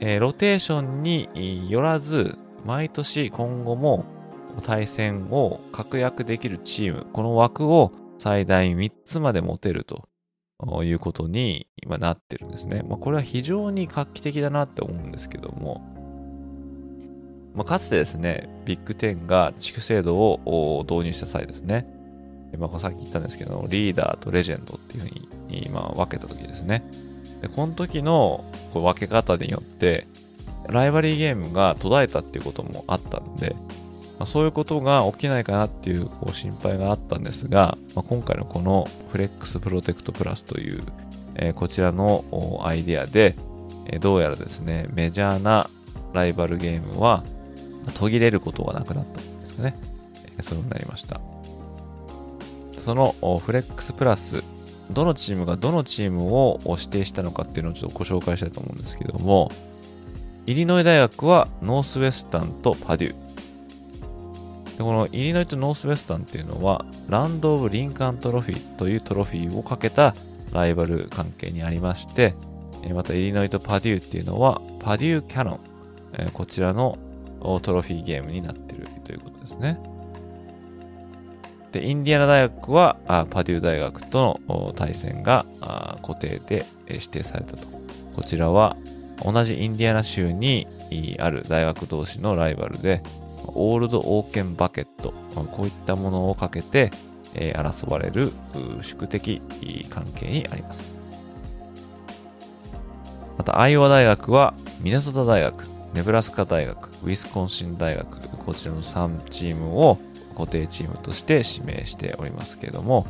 [0.00, 4.06] えー、ロテーションによらず、毎年今後も
[4.60, 10.08] 対戦を確約できるチーム、この枠を最大3つまで持てると
[10.84, 12.82] いうことに今なってるんですね。
[12.86, 15.80] まあ、これは非常に画期的だなって思うんですけども、
[17.54, 21.86] まあ、かつてですね、ビッグ10が地区制度を導入した際ですね、
[22.58, 25.08] まあ、さっき言ったんですけど、リーダーとレジェンドっていうふう
[25.48, 26.84] に今分けた時ですね、
[27.40, 30.06] でこの時のこう分け方によって
[30.68, 33.56] ライバリーゲームが途絶えたっていうこともあったんで、
[34.20, 40.82] まあ、そういうことが起きないかなっていうこう心配があったんですが、まあ、今回のこのフレックスプロテクトプラスという、
[41.36, 43.34] えー、こちらのアイデアで、
[43.86, 45.70] えー、どうやらですねメジャーな
[46.12, 47.24] ライバルゲームは
[47.94, 49.74] 途切れることがなくなったんですね、
[50.36, 51.18] えー、そうになりました
[52.78, 54.44] そのフレックスプラス
[54.90, 59.50] どのチームがどのチームを指定したのかっていうのをちょっとご紹介したいと思うんですけども、
[60.46, 63.29] イリノイ大学はノースウェスタンとパデュー。
[64.80, 70.14] でこのイリノイとノースウェスタンっていうのは、ランド・オブ・リンカントロフィーというトロフィーをかけた
[70.54, 72.32] ライバル関係にありまして、
[72.94, 75.60] またイリノイとパデューっていうのは、パデュー・キャノ
[76.18, 76.96] ン、こちらの
[77.62, 79.78] トロフィーゲームになってるということですね。
[81.72, 85.44] で、インディアナ大学はあパデュー大学との対戦が
[86.00, 87.66] 固定で指定されたと。
[88.16, 88.78] こちらは
[89.22, 90.66] 同じインディアナ州に
[91.18, 93.02] ある大学同士のライバルで、
[93.54, 96.90] オールドオーケンバケット、こういったものをかけて、
[97.34, 98.32] え争われる
[98.82, 99.40] 宿敵
[99.88, 100.92] 関係にあります。
[103.38, 109.98] また、アイオワ大学はミネソタ大学、ネブラスカ大学、ウィスコンシン大学、こちらの3チームを
[110.36, 113.06] 固定チームとして指名しておりますけれども、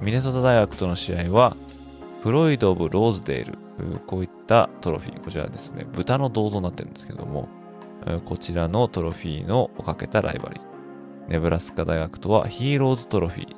[0.00, 1.56] ミネソタ大学との試合は、
[2.22, 3.58] フロイド・オブ・ローズデール、
[4.06, 7.48] こういったトロフィー、こちらですね、豚の銅像になってるんですけども、
[8.24, 10.62] こちらのトロフィーのをかけたライバリー。
[11.28, 13.56] ネブラスカ大学とはヒーローズトロフィー。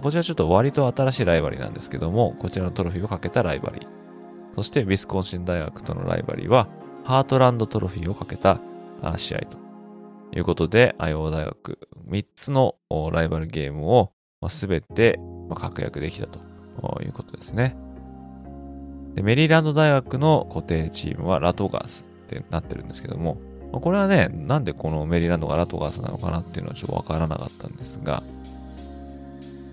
[0.00, 3.88] こちらちょっと割と新しいライバリーなんですけども、こちらのトロフィーをかけたライバリー。
[4.54, 6.68] そして、ウィスコンシン大学とのライバリーは、
[7.04, 8.58] ハートランドトロフィーをかけた
[9.16, 9.58] 試合と
[10.34, 12.76] いうことで、アイオワ大学3つの
[13.12, 14.12] ライバルゲームを
[14.48, 15.20] すべて
[15.54, 16.38] 確約できたと
[17.02, 17.76] いうことですね。
[19.14, 23.36] でメリーランド大学の固定チームはラトガースってなってるんですけども、
[23.74, 28.22] まこれはね、なんでこのメリーランドがラトガースなのかなっていうのはちょっとわからなかったんですが、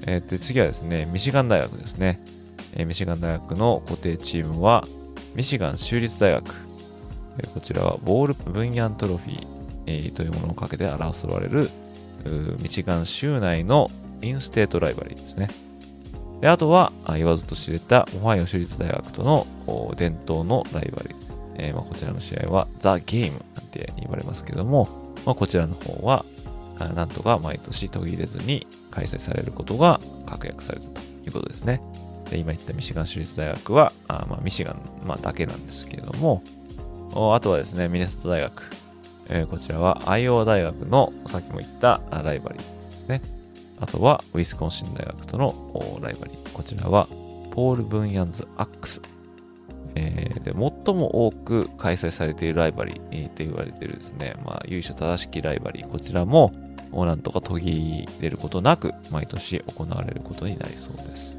[0.08, 2.20] えー、で次はですね、ミシガン大学ですね。
[2.74, 4.84] えー、ミシガン大学の固定チームは、
[5.36, 6.46] ミシガン州立大学。
[7.38, 9.48] えー、こちらはボールブンヤントロフィー、
[9.86, 11.70] えー、というものをかけて争われる
[12.62, 13.90] ミチガン州内の
[14.22, 15.48] インステートライバリーですね。
[16.42, 19.46] であとは、言わずと知れたオハイオ州立大学との
[19.96, 21.31] 伝統のライバリー。
[21.62, 24.90] えー、まあ、こちらの試合はザ・ゲームなんて言われますけども、
[25.26, 26.26] まあ、こちらの方は、
[26.96, 31.80] なんとか毎年途切れずに開催されることが確約されたということですね。
[32.32, 36.42] で今言ったミシガン州立大学は、あまあ、ミシガン、まあ、だけなんですけれども、
[37.36, 38.64] あとはですね、ミネソタ大学、
[39.30, 43.22] えー、こちらはアイオワ大学のさっきも言ったライバリーですね。
[43.80, 46.52] あとはウィスコンシン大学とのライバリー。
[46.52, 47.08] こちらは
[47.52, 49.02] ポール・ブンヤンズ・アックス。
[49.96, 56.54] えー、で最も多く開催されているライバリーと言われているですね、まあ、由緒正しきライバリー、こちらも
[56.92, 61.38] なんとか途切れることなく毎年行われることになりそうです。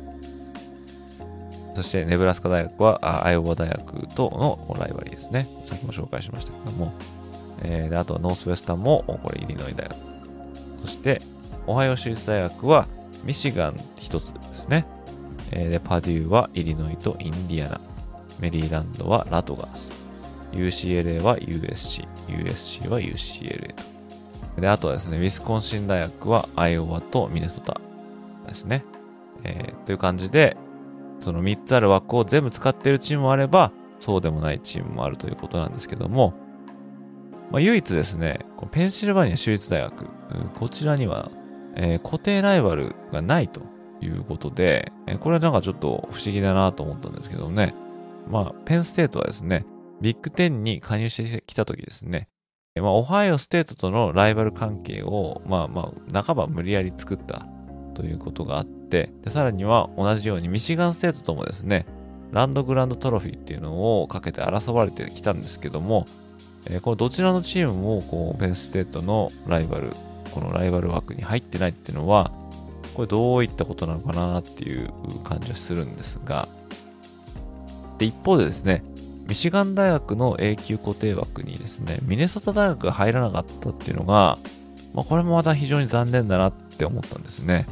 [1.75, 4.31] そして、ネブラスカ大学はアイオワ大学と
[4.69, 5.47] のライバリーですね。
[5.65, 6.93] さっきも紹介しましたけども、
[7.63, 9.97] えー、であとはノースウェスタンもこれイリノイ大学。
[10.83, 11.23] そして、
[11.67, 12.87] オハイオ州立大学は
[13.25, 14.85] ミシガン一つですね。
[15.51, 17.81] えー、で、パデューはイリノイとインディアナ。
[18.43, 19.89] メリーランドはラトガース。
[20.53, 22.07] UCLA は USC。
[22.27, 23.73] USC は UCLA
[24.55, 24.61] と。
[24.61, 27.81] で、あとはですね、ウィスコンシン大学はアイオワとミネソタ
[28.49, 28.85] ですね。
[29.45, 30.57] えー、という感じで、
[31.21, 33.71] その3つある枠を全部使っているチームもあれば、
[34.01, 36.35] そうでもないチームもあるということなんですけども、
[37.53, 38.41] まあ、唯一ですね、
[38.73, 40.07] ペンシルバニア州立大学、
[40.59, 41.31] こちらには、
[41.77, 43.61] えー、固定ライバルがないと
[44.01, 47.75] いうことで、えこれはなんかちょっと不思議だなと思ったんですけどね。
[48.29, 49.67] まあ、ペンステートはですね、
[50.01, 52.29] ビッグ10に加入してきたときですね、
[52.81, 57.47] まあ、オハイオステートとのライバル関係を、まあまあ、半ば無理やり作った
[57.95, 61.87] ということがあって、でさらには同じようにミシガンステートともですね、
[62.33, 66.07] ランドグランドトロフィーっていうのをかけて争われてきたんですけども、
[66.67, 69.91] えー、このどちらのチームもこうペンステートのライバル、
[70.33, 72.33] このライバル枠に入ってないっていうのは、
[72.95, 74.91] これどういったことなのかなっていう
[75.25, 76.49] 感じはするんですが、
[78.03, 78.83] で、一方でですね、
[79.29, 84.39] ミシガン大学の永久固定枠にですね、ミネソタ大学が入らなかったっていうのが、
[84.93, 87.65] まあ、これもまた非常に残念だなって思ったんですね。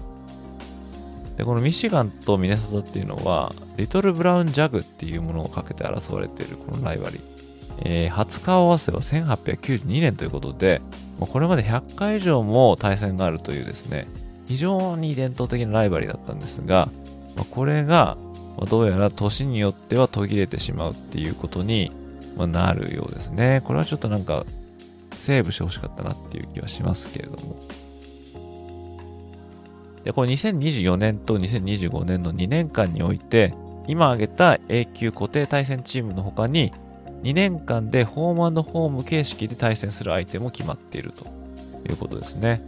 [1.36, 7.20] で、このミシガンとミネソタっていうのは、リトルブラウンジャグっていうものをかけて争われているこのライバリー。
[7.82, 10.80] えー、初顔合わせは1892年ということで、
[11.18, 14.06] これまで100回以上も対戦があるというですね、
[14.46, 16.88] 非常に伝統的なライバリーだったんですが、
[17.50, 18.16] これが
[18.60, 21.90] まどうやら年によっては途切れてしまうっていうことに
[22.36, 23.62] まなるようですね。
[23.64, 24.44] これはちょっとなんか
[25.14, 27.56] セーブしてほしかったなっていう気はしますけれども。
[30.04, 33.54] で、これ2024年と2025年の2年間において、
[33.86, 36.72] 今挙げた永久固定対戦チームの他に、
[37.22, 41.26] 2年間でホームホーム形式で対戦する相手も決まっていると
[41.88, 42.62] いうことですね。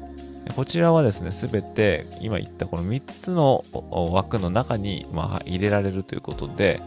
[0.57, 3.65] こちらはですね、すべて今言ったこの3つの
[4.13, 6.81] 枠の中に、まあ、入れられるということで、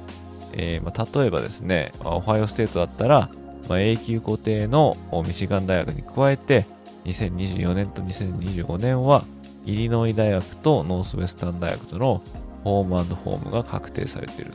[0.53, 3.29] えー、まあ、例えばですね、オハイオステートだったら、
[3.69, 6.65] まあ、永久固定のミシガン大学に加えて、
[7.05, 9.23] 2024年と2025年は、
[9.65, 12.21] イリノイ大学とノースウェスタン大学との
[12.63, 14.53] ホームホームが確定されている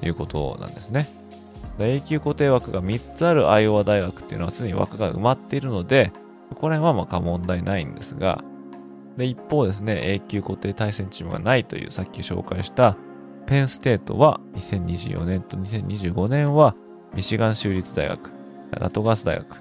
[0.00, 1.08] ということなんですね。
[1.78, 6.12] 永久固定枠が3つあるアイオワ大学っていうのは常に枠が埋まっているので、
[6.54, 8.42] これはまあ問題ないんですが、
[9.16, 12.96] で、一方ですね、永久固定対戦チームがないというさっき紹介した
[13.46, 16.74] ペンステートは2024年と2025年は
[17.14, 18.30] ミシガン州立大学、
[18.70, 19.56] ラトガス大学、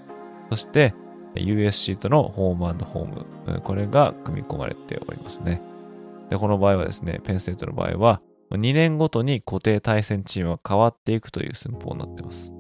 [0.52, 0.94] そして
[1.36, 5.62] USC とのホームホーム、これが組み込まれておりますね。
[6.30, 8.22] で、この場合はですね、ペンステートの場合は
[8.52, 12.54] 2年ごとに固定対戦チームが変わっていくという寸法になっています。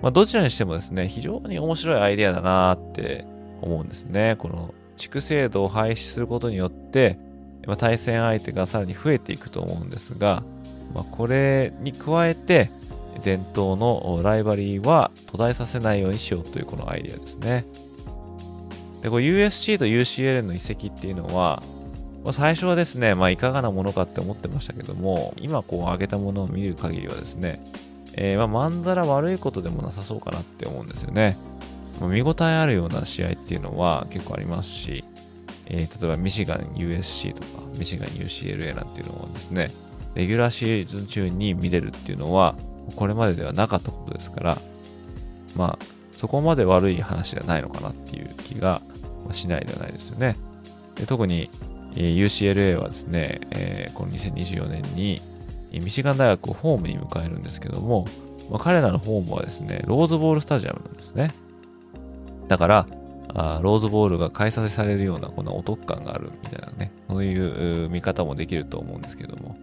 [0.00, 3.26] まあ、どちらにしてもですね、非常に面白いアイデアだなって
[3.62, 4.36] 思うんですね。
[4.38, 7.18] この地区制度を廃止することによって、
[7.66, 10.42] まあ、対戦相手がさらに増えていくと思うんですが、
[10.94, 12.70] まあ、これに加えて、
[13.22, 17.64] 伝統のライバリーは途絶えさせないようにしようというこのアイデアですね。
[19.02, 21.62] で、こ USC と UCLA の移籍っていうのは、
[22.24, 27.64] ま、最初はですね、まあ、いかがなものかって思ってましたけども、今こう挙げたものを見る限りはですね、
[28.16, 31.36] えー、まあ、まんざら悪いことでもなさそうかなって思うんですよね。
[32.00, 35.04] まあ、見応えあるような試合っていうのは結構ありますし、
[35.66, 39.70] えー、例えばミシガン USC とかミシガン UCLA なんていうのはですね、
[40.14, 42.56] レギュラーシーズン中に見れるっていうのは、
[42.96, 44.58] これまでではなかったことですから、
[45.56, 48.80] まあ、そこまで悪い話ではないのかなっていう気が
[49.32, 50.36] しないではないですよね。
[50.94, 51.50] で特に、
[51.96, 55.20] え、UCLA はですね、えー、この2024年に
[55.72, 58.06] ミシガン大学をホームに迎えるんですけども、
[58.50, 61.34] まあ、彼らのホームはですね、ローズボールスタジアムなんですね。
[62.48, 62.86] だから、
[63.34, 69.56] あローズボウルが開催されるようなこんなお得感があるみたいなね、そういう見方もできると思うんですけども。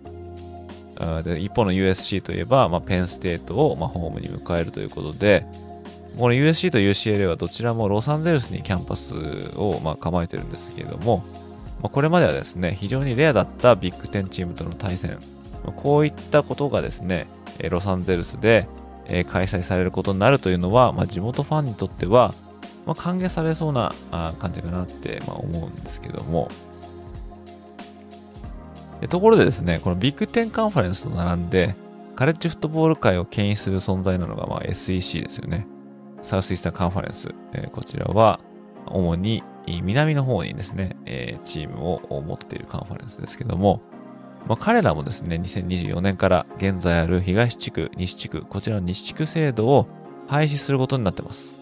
[0.99, 5.45] あで一方の USC といえば、まあ、ペンステートを、まあ、ホームに迎えるということで、
[6.18, 9.16] この USC と UCLA はどちらもロサンゼルスにキャンパス
[9.58, 11.24] を、まあ、構えてるんですけれども、
[11.82, 15.18] まあ、これまではですね、非常にレアだったビッグ10チームとの対戦
[15.72, 17.28] こういったことがですね、
[17.70, 18.68] ロサンゼルスで
[19.07, 22.34] 開催されることになるというのは、まあ、地元ファンにとっては、
[22.86, 23.93] まあ、歓迎されそうな
[24.39, 26.49] 感じかなって、まあ、思うんですけども、
[29.09, 31.76] ところでですね、このビッグ10カンファレンスと並んで、
[32.16, 35.68] カレッジフットボール界を牽引する存在なのが、まあ、SEC ですよね。
[36.22, 37.34] サウスイスターカンファレンス。
[37.53, 38.39] えー、こちらは、
[38.86, 43.82] 主に南の方にですね、えー、チームを持っているカンファレンスですけども、
[44.48, 49.88] まあ、彼らもですね、2024年から現在ある東地区、西地区、こちらの西地区制度を
[50.28, 51.60] 廃止することになってます。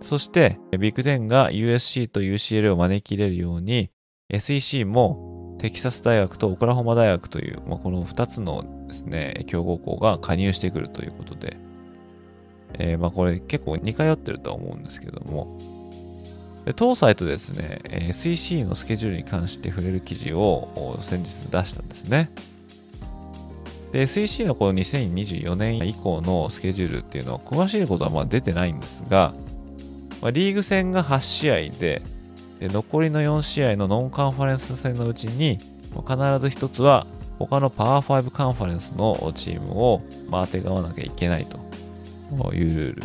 [0.00, 3.90] そして、ビッグ10が USC と UCL を招き入れるように、
[4.28, 11.56] SEC もテキサス大学とオクラホマ大学という、まあ、この2つのですね、強豪校が加入してくるということで、
[12.78, 15.58] えー、まあこれ結構似通ってるとは思うんですけども、
[16.64, 22.30] で当サイトですね、え SEC のスケジュールに関して触れる記事を先日出したんですね。
[23.92, 29.34] で、SEC のこの2024年以降のスケジュールっていうのは詳しいことはまあ出てないんですが、
[30.22, 32.00] まあ、リーグ戦が8試合で、
[32.60, 36.02] で残りの4試合のノンカンファレンス戦のうちに、必ず
[36.48, 37.06] 1つは
[37.38, 41.58] 他のパワー5カンファレンスのチームを、まあ、当てがわなきゃいけないと
[42.54, 43.02] いうルー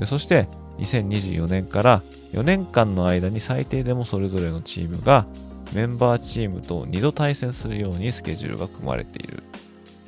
[0.00, 0.06] ル。
[0.06, 0.46] そして、
[0.78, 2.02] 2024年から
[2.34, 5.24] 4年間の間に最低でもそれぞれのチームが
[5.72, 9.42] メンバーチームと2度対戦するようにスケジュールが組まれている、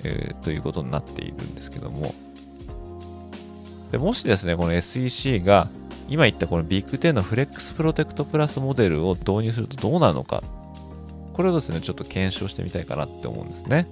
[0.03, 2.15] えー、ということになっているんですけども。
[3.93, 5.69] でもしですねこの SEC が
[6.09, 10.43] 今言ったこのビッグ10のフレックスプロテクトプラスモデルを導入するとどうなるのか。
[11.33, 13.87] これをですねちょっと検証してみたいかなって思うんですね。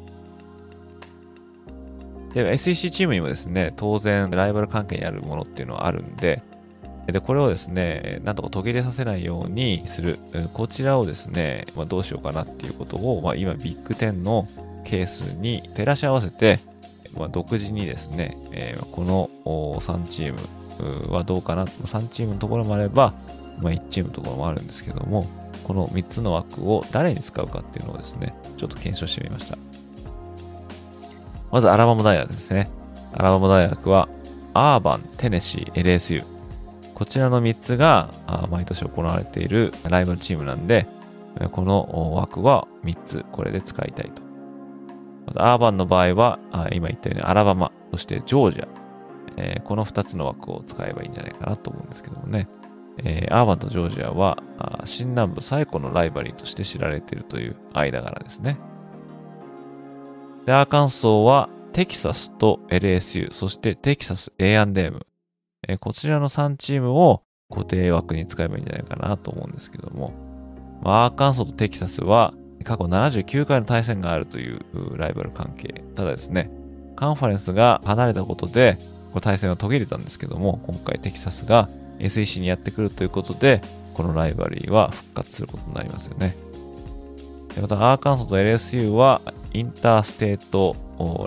[2.34, 6.42] で SEC チームにもですね当然ライバル関係にあるものっていうのはあるんで
[7.06, 10.18] で、これをですね、なんとか途切れさせないようにする。
[10.52, 14.48] こちらをですね、まあ、どうしようかなっていうことを、まあ、今ビッグ10の
[14.84, 16.60] ケースに照らし合わせて、
[17.16, 19.30] まあ、独自にですね、えー、この
[19.80, 20.32] 3チー
[21.08, 21.64] ムはどうかな。
[21.64, 23.12] 3チームのところもあれば、
[23.60, 25.26] まあ、1チームのところもあるんですけども、
[25.64, 29.58] この3つの枠を誰に使うかっていうのをですね、ちょっと検証してみました。
[31.50, 32.68] まずアラバマ大学ですね。
[33.12, 34.08] アラバマ大学は、
[34.54, 36.33] アーバン、テネシー、LSU。
[36.94, 38.10] こちらの3つが
[38.50, 40.86] 毎年行われているライバルチームなんで、
[41.52, 44.22] この枠は3つこれで使いたいと。
[45.26, 46.38] またアーバンの場合は、
[46.72, 48.68] 今言ったようにアラバマ、そしてジョージア、
[49.36, 52.48] えー、この2つの枠を使えばいいんじゃないかなと思うんですけどもね。
[52.98, 54.38] えー、アーバンとジョージアは
[54.84, 58.58] 新南部最古のライバリーとして知られているという間柄ですね。
[60.46, 65.04] で、アーカンソーはテキサスと LSU、そしてテキサス A&M、
[65.68, 70.12] えこちらの3チームを固定枠に使えばいいんじゃないかなと思うんですけども、
[70.82, 72.34] まあ、アーカンソーとテキサスは
[72.64, 74.60] 過去79回の対戦があるという
[74.96, 75.84] ライバル関係。
[75.94, 76.50] ただですね、
[76.96, 78.78] カンファレンスが離れたことで、
[79.12, 81.68] こ対戦は途切れたんですけども、今回テキサスが
[82.00, 83.60] SEC にやってくるということで、
[83.92, 86.34] このライバリーは復活することになりますよね。
[87.60, 89.20] また、アーカンソーと LSU は
[89.52, 90.74] インターステート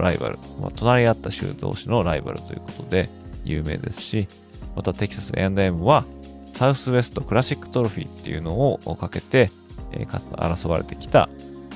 [0.01, 3.09] ライバル、まあ、隣り合った州同士のライバルということで、
[3.49, 4.27] 有名ですし、
[4.75, 6.05] またテキサス A&M は
[6.53, 9.51] サウスウェストクラシックトロフィーっていうのをかけて、
[9.91, 11.29] え、かつ争われてきた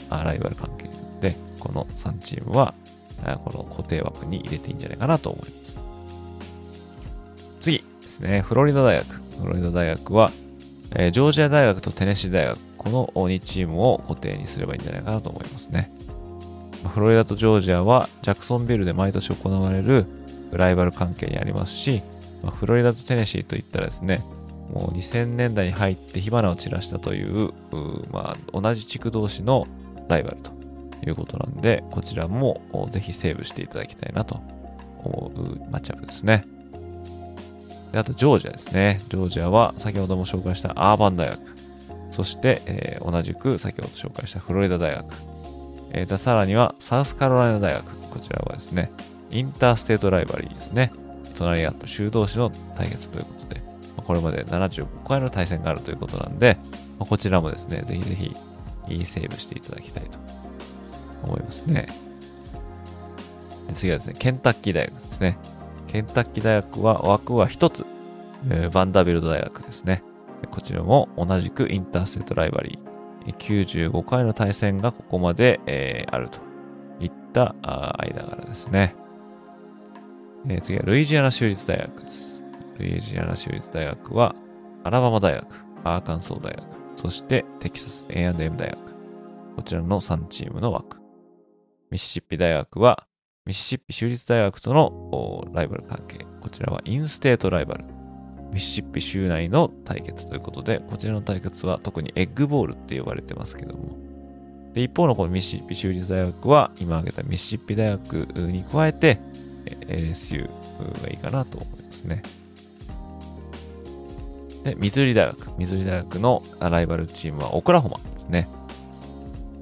[0.10, 0.90] ライバル関係
[1.22, 2.74] で、この3チームは
[3.44, 5.80] この固定枠に入れていいんじゃないかなと思います。
[7.60, 9.08] 次ですね、フロリダ大学。
[9.40, 10.32] フロリダ大学は、
[10.96, 15.92] え、ジョージア大学とテネシー大学、この2チームを固定にすればいいんじゃないかなと思いますね。
[16.94, 20.08] フロリダとジョージアはジャクソンビルで毎年行われる
[20.58, 22.02] ライバル関係にありますし、
[22.44, 24.24] まあ、フロリダとテネシーといったらですね、
[24.74, 27.54] もう2000年代に入って火花を散らしたという、う
[28.12, 29.68] まあ、同じ地区同士の
[30.08, 30.52] ライバルと
[31.06, 34.36] いうことなんで、こちらもぜひセーブしていただきたいなと
[35.04, 36.46] 思うマッチアップですね。
[37.92, 39.00] であと、ジョージアですね。
[39.10, 41.40] ジョージアは先ほども紹介したアーバン大学、
[42.12, 45.06] そして、えー、同じく先ほど紹介したフロリダ大学、
[45.92, 48.92] えー、さらにはサウスカロライナ大学、こちらはですね、
[49.32, 50.92] インターステートライバリーですね。
[51.38, 53.62] 隣り合った州同士の対決ということで、
[53.98, 56.58] これまで75回の対戦があるということなんで、
[57.00, 58.36] こちらもですね、ぜひぜひ
[58.90, 60.20] いいセーブしていただきたいと
[61.24, 61.88] 思いますね。
[63.74, 65.38] 次はですね、ケンタッキー大学ですね。
[65.88, 67.86] ケンタッキー大学は枠は1つ、
[68.50, 70.04] えー、バンダービルト大学ですね。
[70.52, 73.36] こちらも同じく interstate rivalry。
[73.38, 76.40] 95回の対戦がここまで、えー、あると
[77.00, 78.96] いった間柄ですね。
[80.48, 82.44] えー、次はルイジアナ州立大学です。
[82.78, 84.36] ルイジアナ州立大学は、
[84.84, 85.48] アラバマ大学、
[85.84, 86.66] アーカンソー大学、
[86.96, 88.78] そしてテキサス A&M 大学。
[89.56, 90.98] こちらの3チームの枠。
[91.92, 93.06] ミシシッピ大学は、
[93.46, 96.26] ミシシッピ州立大学とのライバル関係。
[96.42, 97.86] こちらはインステートライバル。
[98.52, 103.98] ミシシッピ州内の対決ということで、こちらの対決は特にエッグボールって呼ばれてますけども。
[104.74, 109.20] で、一方のこのミシシッピ州立大学は、今挙げたミシシッピ大学に加えて、
[109.66, 110.50] LSU
[111.04, 112.22] がいいかなと思いますね。
[114.64, 115.58] で、ミズーリ大学。
[115.58, 118.48] ミズーリ大学のライバルチームはオクラホマですね。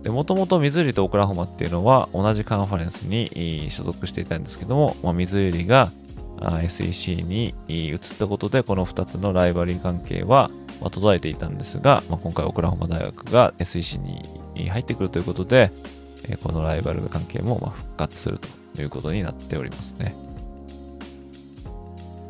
[0.04, 5.91] で、もともとミズーリとオクラホマっていうのは同じカンファレンスに所属していたんですけども、まあ、ミズーリが
[6.41, 10.50] SEC に移ったことで、この2つの rivalry 関係は
[10.91, 15.72] 途絶えていたんですが、まあ、今回オクラホマ大学が SEC に入ってくるということで、
[16.43, 18.47] このライバル関係も復活すると
[18.80, 20.16] ということになっておりますね。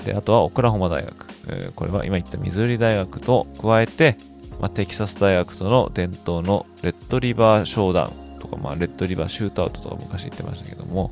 [0.04, 1.74] で、あとはオクラホマ大学。
[1.76, 4.18] これは今言ったミズーリ大学と加えて、
[4.60, 11.12] まあ、テキサス大学との伝統のレッドリバーショーダウンとか、まあ、レッドリバーシュートアウトとか昔言ってましたけども、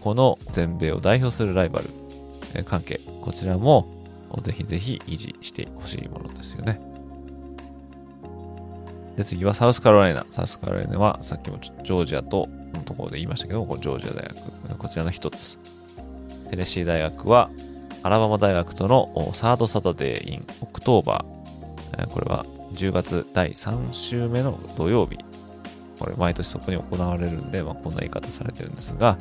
[0.00, 3.86] この全米を代表するライバル、関係、こちらも
[4.42, 6.80] ぜひぜひ維持してほしいものですよね。
[9.16, 10.24] で、次はサウスカロライナ。
[10.30, 14.78] サウスカロライナはさっきもジョージアとのところで言いましたけど、これジョージア大学。
[14.78, 15.58] こちらの一つ。
[16.50, 17.50] テネシー大学は
[18.02, 22.06] アラバマ大学との Third Saturday in October。
[22.08, 22.44] これは
[22.74, 25.18] 10月第3週目の土曜日。
[25.98, 29.16] これ毎年そこに行われるんで、まあ、こんな言い方されてるんですが、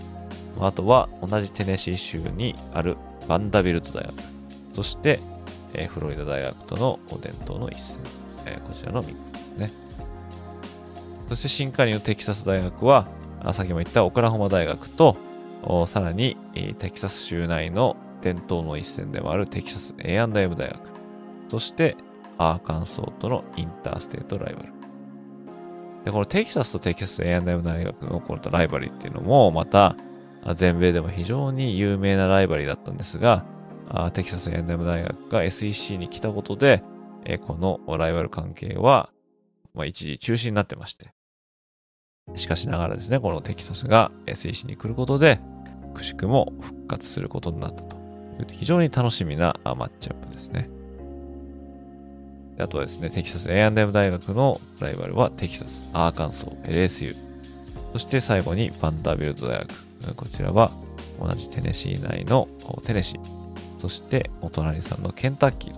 [0.60, 2.98] あとは同じテネシー州にある
[3.28, 4.14] バンダビルト大学。
[4.74, 5.20] そして、
[5.90, 8.00] フロリダ大学との伝統の一戦。
[8.68, 9.72] こちらの3つですね。
[11.30, 13.08] そして新加入テキサス大学は、
[13.54, 15.18] さっきも言ったオクラホマ大学と、
[15.88, 16.38] さらに
[16.78, 20.80] テキサス州内の伝統の一戦でもあるテキサス A&M 大学、
[21.50, 21.98] そして
[22.38, 24.70] アーカンソーとのインターステートライバル。
[26.06, 29.96] で、このテキサスとテキサス A&M 大学のこのライバリーっていうのも、また
[30.56, 33.46] 全米でも非常に有名なライバリーだったんですが、
[34.14, 36.84] テキサス A&M 大学が SEC に来たことで、
[37.46, 39.10] このライバル関係は、
[39.74, 41.14] まあ、一時中止になってまして。
[42.36, 45.40] しかしながらですね、このテキサスが SEC に来ることで、
[45.94, 48.00] くしくも復活することになったとい
[48.44, 50.70] う非常に楽しみなマッチアップですね。
[52.60, 57.16] あとはですね、テキサス A&M 大学のライバルはテキサス、アーカンソー、LSU。
[57.94, 60.16] そして最後にバンダービルト大学。
[60.16, 60.72] こちらは
[61.20, 62.48] 同じテネシー内の
[62.84, 63.20] テネシー。
[63.78, 65.76] そしてお隣さんのケンタッキー。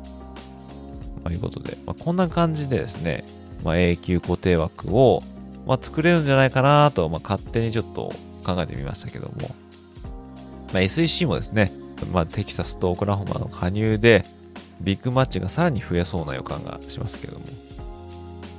[1.23, 3.23] ということで、まあ、こんな感じでですね、
[3.63, 5.23] まあ、永久固定枠を、
[5.65, 8.11] まあ、作れるんじゃないかなと、まあ、勝手にちょっと
[8.45, 9.55] 考えてみましたけども、
[10.73, 11.71] まあ、SEC もですね、
[12.11, 14.25] まあ、テキサスとオクラホマの加入で、
[14.81, 17.45] ビッグマッチがさらに増えそうな予感がしますけども、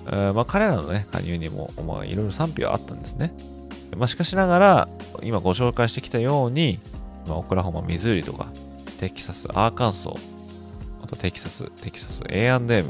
[0.06, 3.32] えー、まあ、彼らの、ね、加入にも、まあ、いろいろ賛否はあったんですね。
[3.96, 4.88] まあ、しかしながら、
[5.22, 6.80] 今ご紹介してきたように、
[7.26, 8.48] まあ、オクラホマ、ミズーリとか、
[9.00, 12.86] テキサス、アーカンソー、あとテキサス、テキサス A&M、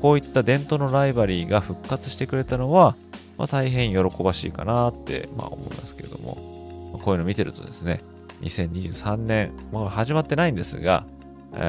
[0.00, 2.96] こういった伝統のライバリーが復活してくれたのは、
[3.38, 8.02] まあ、大変喜ばしいかなって、まあ、思いますけれども、まあ、こういうの見てるとですね、
[8.40, 11.04] 2023年、まあ、始まってないんですが、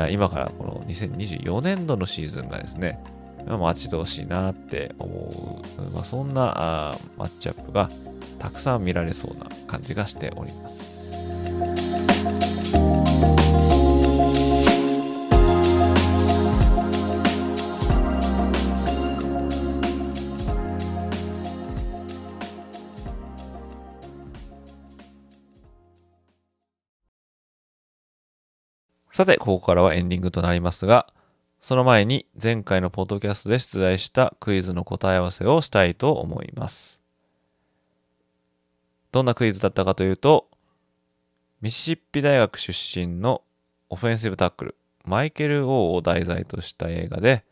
[0.10, 3.00] 今からこの2024年度のシーズンがですね、
[3.48, 7.90] 待ち遠しいなって思う、まあ、そんなマッチアップが
[8.40, 10.97] たくさん見られそうな感じがしております。
[29.18, 31.08] さて、ここからはエンディングとなりますが、
[31.60, 37.00] その前に前回のポッドキャストで出題したクイズの答え合わせをしたいと思います。
[39.12, 40.48] どんなクイズだったかというと、
[41.62, 43.42] ミシシッピ大学出身の
[43.90, 47.44] オフェンシブタックル、マイケル・オーを題材とした映画で、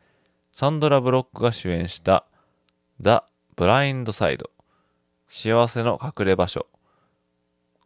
[0.51, 2.27] サンドラ・ブロックが主演した
[2.99, 4.51] ザ・ブラインドサイド、
[5.27, 6.67] 幸せの隠れ場所。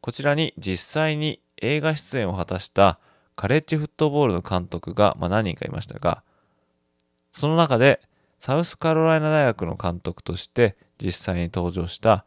[0.01, 2.99] こちらに実際に映画出演を果たした
[3.39, 6.23] カレッジフットボールの監督が、まあ、何人かいましたが、
[7.31, 8.01] その中で
[8.37, 12.25] サウスカロライナ大学の監督として実際に登場した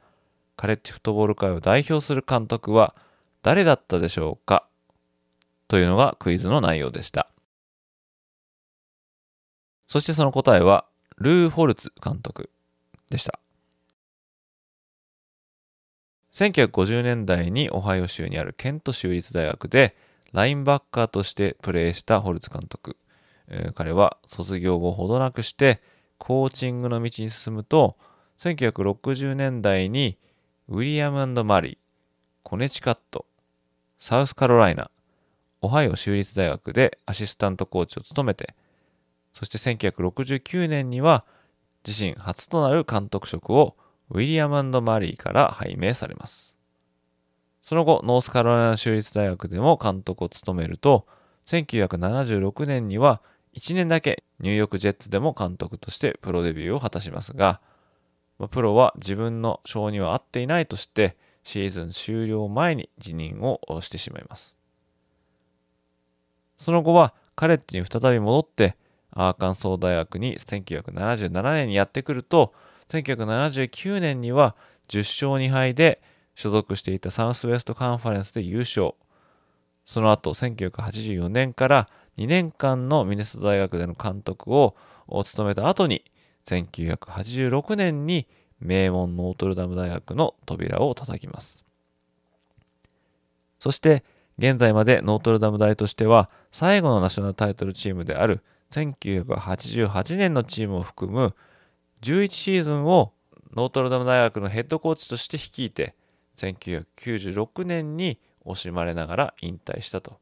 [0.56, 2.94] カレッジフットボール界を代表する監督は
[3.42, 4.66] 誰だったでしょうか
[5.68, 7.28] というのがクイズの内容でした。
[9.88, 10.86] そしてその答えは
[11.18, 12.48] ルー・ホルツ監督
[13.10, 13.38] でした。
[16.32, 19.94] 1950年代にオハイオ州にあるケント州立大学で
[20.32, 22.96] ラインバッカーとしてプレーしたホルツ監督。
[23.74, 25.82] 彼は卒業後ほどなくして
[26.18, 27.96] コーチングの道に進むと、
[28.38, 30.18] 1960年代に
[30.68, 31.76] ウィリアムマリー、
[32.42, 33.26] コネチカット、
[33.98, 34.90] サウスカロライナ、
[35.60, 38.54] オハイオ州立大学でアシスタントコーチを務めて、
[39.32, 41.24] そして1969年には
[41.86, 43.76] 自身初となる監督職を
[44.10, 46.51] ウィリアムマリーから拝命されます。
[47.62, 51.06] その後、ノースカロライナ州立大学でも監督を務めると、
[51.46, 53.22] 1976年には
[53.54, 57.60] 1年だけニューヨークジェッツでも監督としてプロデビューを果たしますが、
[58.50, 64.56] プロは自分の性には合っていないとして、シーズン終了前に辞任をしてしまいます。
[66.56, 68.76] その後はカレッジに再び戻って、
[69.12, 72.52] アーカンソー大学に1977年にやってくると、
[72.88, 74.56] 1979年には
[74.88, 76.02] 10勝2敗で
[76.34, 78.94] 所属していたサウスウェストカンファレンスで優勝。
[79.84, 84.74] その後、1984年から2年間のミネスト大学での監督を
[85.08, 86.04] 務めた後に、
[86.46, 88.26] 1986年に
[88.60, 91.64] 名門ノートルダム大学の扉を叩きます。
[93.58, 94.04] そして、
[94.38, 101.34] 現在までノートルダム大としては最後のナショナルタイトルチームである1988年のチームを含む
[102.00, 103.12] 11シーズンを
[103.54, 105.94] ノートルダム大学のヘッドコーチとして率いて
[106.42, 110.18] 1996年に惜しまれながら引退したと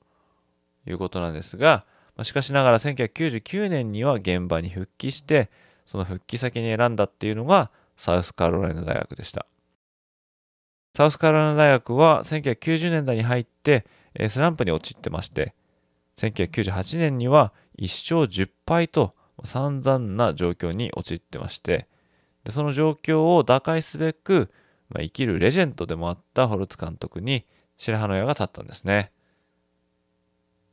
[0.87, 1.85] いうことなんですが、
[2.23, 5.51] しかしながら1999年には現場に復帰して
[5.87, 9.47] その復帰先に選んだっていうのがサウスカロライナ大学でした。
[10.95, 13.87] サウスカロライナ大学は1990年代に入って
[14.29, 15.55] スランプに陥ってまして
[16.17, 19.15] 1998年には1勝10敗と
[19.45, 21.87] 散々な状況に陥ってまして
[22.49, 24.51] その状況を打開すべく、
[24.91, 29.13] まあ、生きるレジェンドでもあったホルツ監督に白羽の矢が立ったんですね。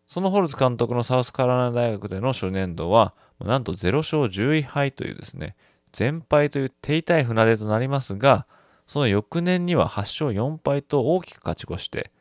[0.05, 5.55] そのホルツ監督のサウスカロライナ大学での初年度は、なんと0勝11敗というですね、
[5.91, 8.47] 全敗という手痛い船出となりますが、
[8.87, 12.11] その翌年には8勝4敗と大きく勝ち越して、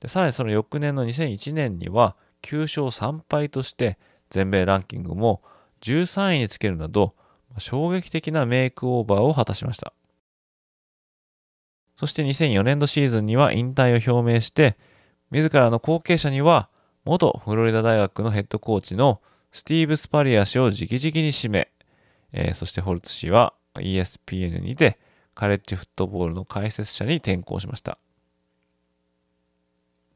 [0.00, 3.98] でさらにその翌年の2001年には9勝3敗として、
[4.30, 5.42] 全米ランキングも
[5.80, 7.14] 13位につけるなど、
[7.58, 9.92] 衝撃的なメイクオーバーを果たしました。
[11.96, 14.76] そして2004年度シーズンには引退を表明して、
[15.30, 16.68] 自らの後継者には
[17.04, 19.20] 元フロリダ大学のヘッドコーチの
[19.52, 21.70] スティーブ・スパリア氏を直々に指名、
[22.32, 24.98] えー、そしてホルツ氏は ESPN にて
[25.34, 27.98] カレッジフットボールの解説者に転向しました。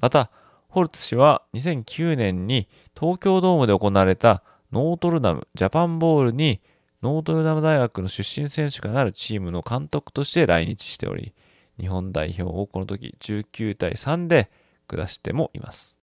[0.00, 0.30] また、
[0.68, 2.68] ホルツ氏は2009年に
[2.98, 6.60] 東京ドームで行われたノートルダムジャパンボールに
[7.02, 11.32] ノートルダム大学の出身選手がなるチームの監督として来日しており、
[11.78, 14.50] 日本代表をこの時19対3で
[14.86, 15.96] 下してもいます。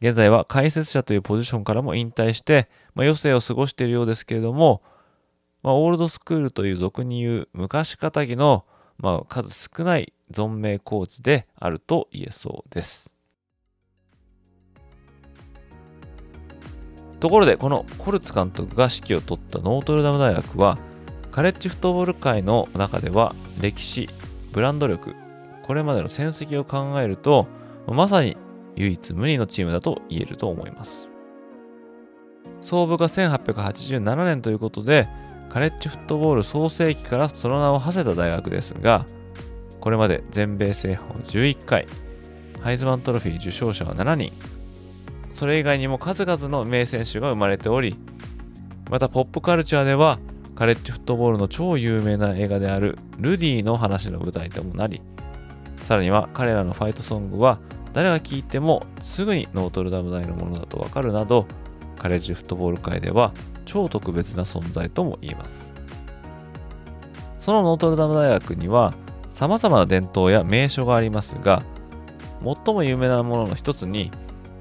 [0.00, 4.82] 現在は解説者というポジションからも引退して、まあ、余生を過ごしているようですけれども、
[5.62, 8.66] まあ、オールドスクールという俗に言う昔かたぎの、
[8.98, 13.10] まあ、数少ない存命コーチであると言えそうです。
[17.20, 20.76] ところで、このコルツ監督が指揮を執ったノートルダム大学は、
[21.30, 24.10] カレッジフットボール界の中では歴史、
[24.54, 25.16] ブランド力、
[25.64, 27.48] これまでの戦績を考えると、
[27.88, 28.36] まさに
[28.76, 31.10] 唯一無二のチームだと言えると思います。
[32.60, 35.08] 創部が1887年ということで、
[35.48, 39.06] カレッジフットボール創世期からその名を馳せた大学ですが、
[39.80, 41.86] これまで全米制覇を11回、
[42.62, 44.32] ハイズマントロフィー受賞者は7人、
[45.32, 47.96] それ以外にも数々の名選手が生まれており、
[48.88, 50.20] またポップカルチャーでは
[50.54, 55.02] カレッジフットボールの超有名な映画であるルディの話の舞台ともなり、
[55.84, 57.58] さらには彼らのファイトソングは
[57.92, 61.46] 誰が聴いてもすぐにノートルダム大のものだとわかるなど、
[61.98, 63.32] カレッジフットボール界では
[63.64, 65.72] 超特別な存在とも言えます。
[67.38, 68.94] そのノートルダム大学には
[69.30, 71.62] 様々な伝統や名所がありますが、
[72.42, 74.10] 最も有名なものの一つに、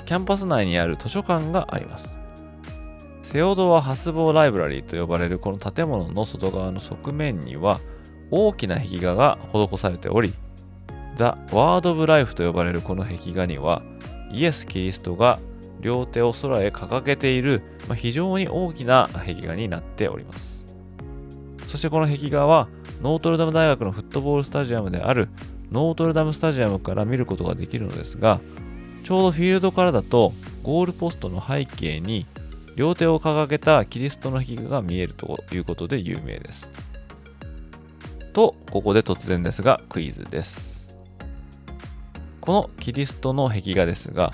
[0.05, 2.12] キャンパス内にある図書館があります。
[3.33, 7.79] セオドア・ハスボー・ライブラリーと呼ばれるこの建物の外側の側面には
[8.29, 10.35] 大きな壁画が施されており、
[11.15, 13.81] ザ・ワード・オブ・ライフと呼ばれるこの壁画には
[14.31, 15.39] イエス・キリストが
[15.81, 20.63] 両手を空へ掲げている、ま、非常に大きな壁画になっております。
[21.65, 22.67] そしてこの壁画は
[23.01, 25.27] ノートルダム大学のフットボールスタジアムである
[25.71, 28.41] ノートルダムスタジアムから見ることができるのですが、
[29.03, 32.27] ちょうどフィールドからだとゴールポストの背景に
[32.75, 36.71] 両手を掲げたキリストの壁画が見えるということで有名です。
[38.33, 40.97] と、ここで突然ですがクイズです。
[42.41, 44.33] このキリストの壁画ですが、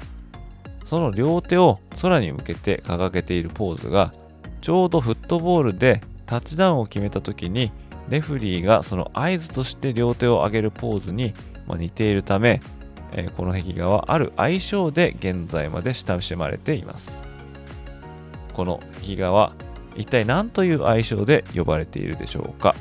[0.85, 4.13] その両手を空に向けて掲げているポーズが、
[4.61, 7.71] ちょうどフットボールでタッチダウンを決めた時に、
[8.09, 11.33] レフリーがその合図として両手を上げるポーズに
[11.67, 12.61] 似ているため、
[13.37, 17.28] この壁画はある愛称で現在まで親しまれています。
[18.53, 19.53] この壁画は
[19.95, 22.75] 一体何という愛称で呼ばれているでしょうか？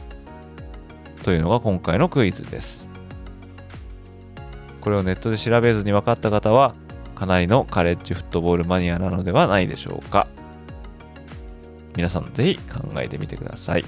[1.22, 2.86] というのが今回のクイズです。
[4.80, 6.74] これをネットで調べずに分かった方は
[7.14, 10.26] かなりのカレッジフットボールマニアなのではないでしょうか？
[11.96, 13.84] 皆さんぜひ考えてみてください。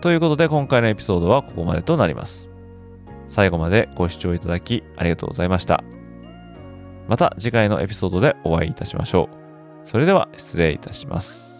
[0.00, 2.48] ということで今回のエピソードはここまでとなります。
[3.28, 5.84] 最後までご視聴いただきありがとうございました。
[7.12, 9.28] また次回のエピソードでお会いいたしましょ
[9.84, 9.86] う。
[9.86, 11.51] それでは失礼いたします。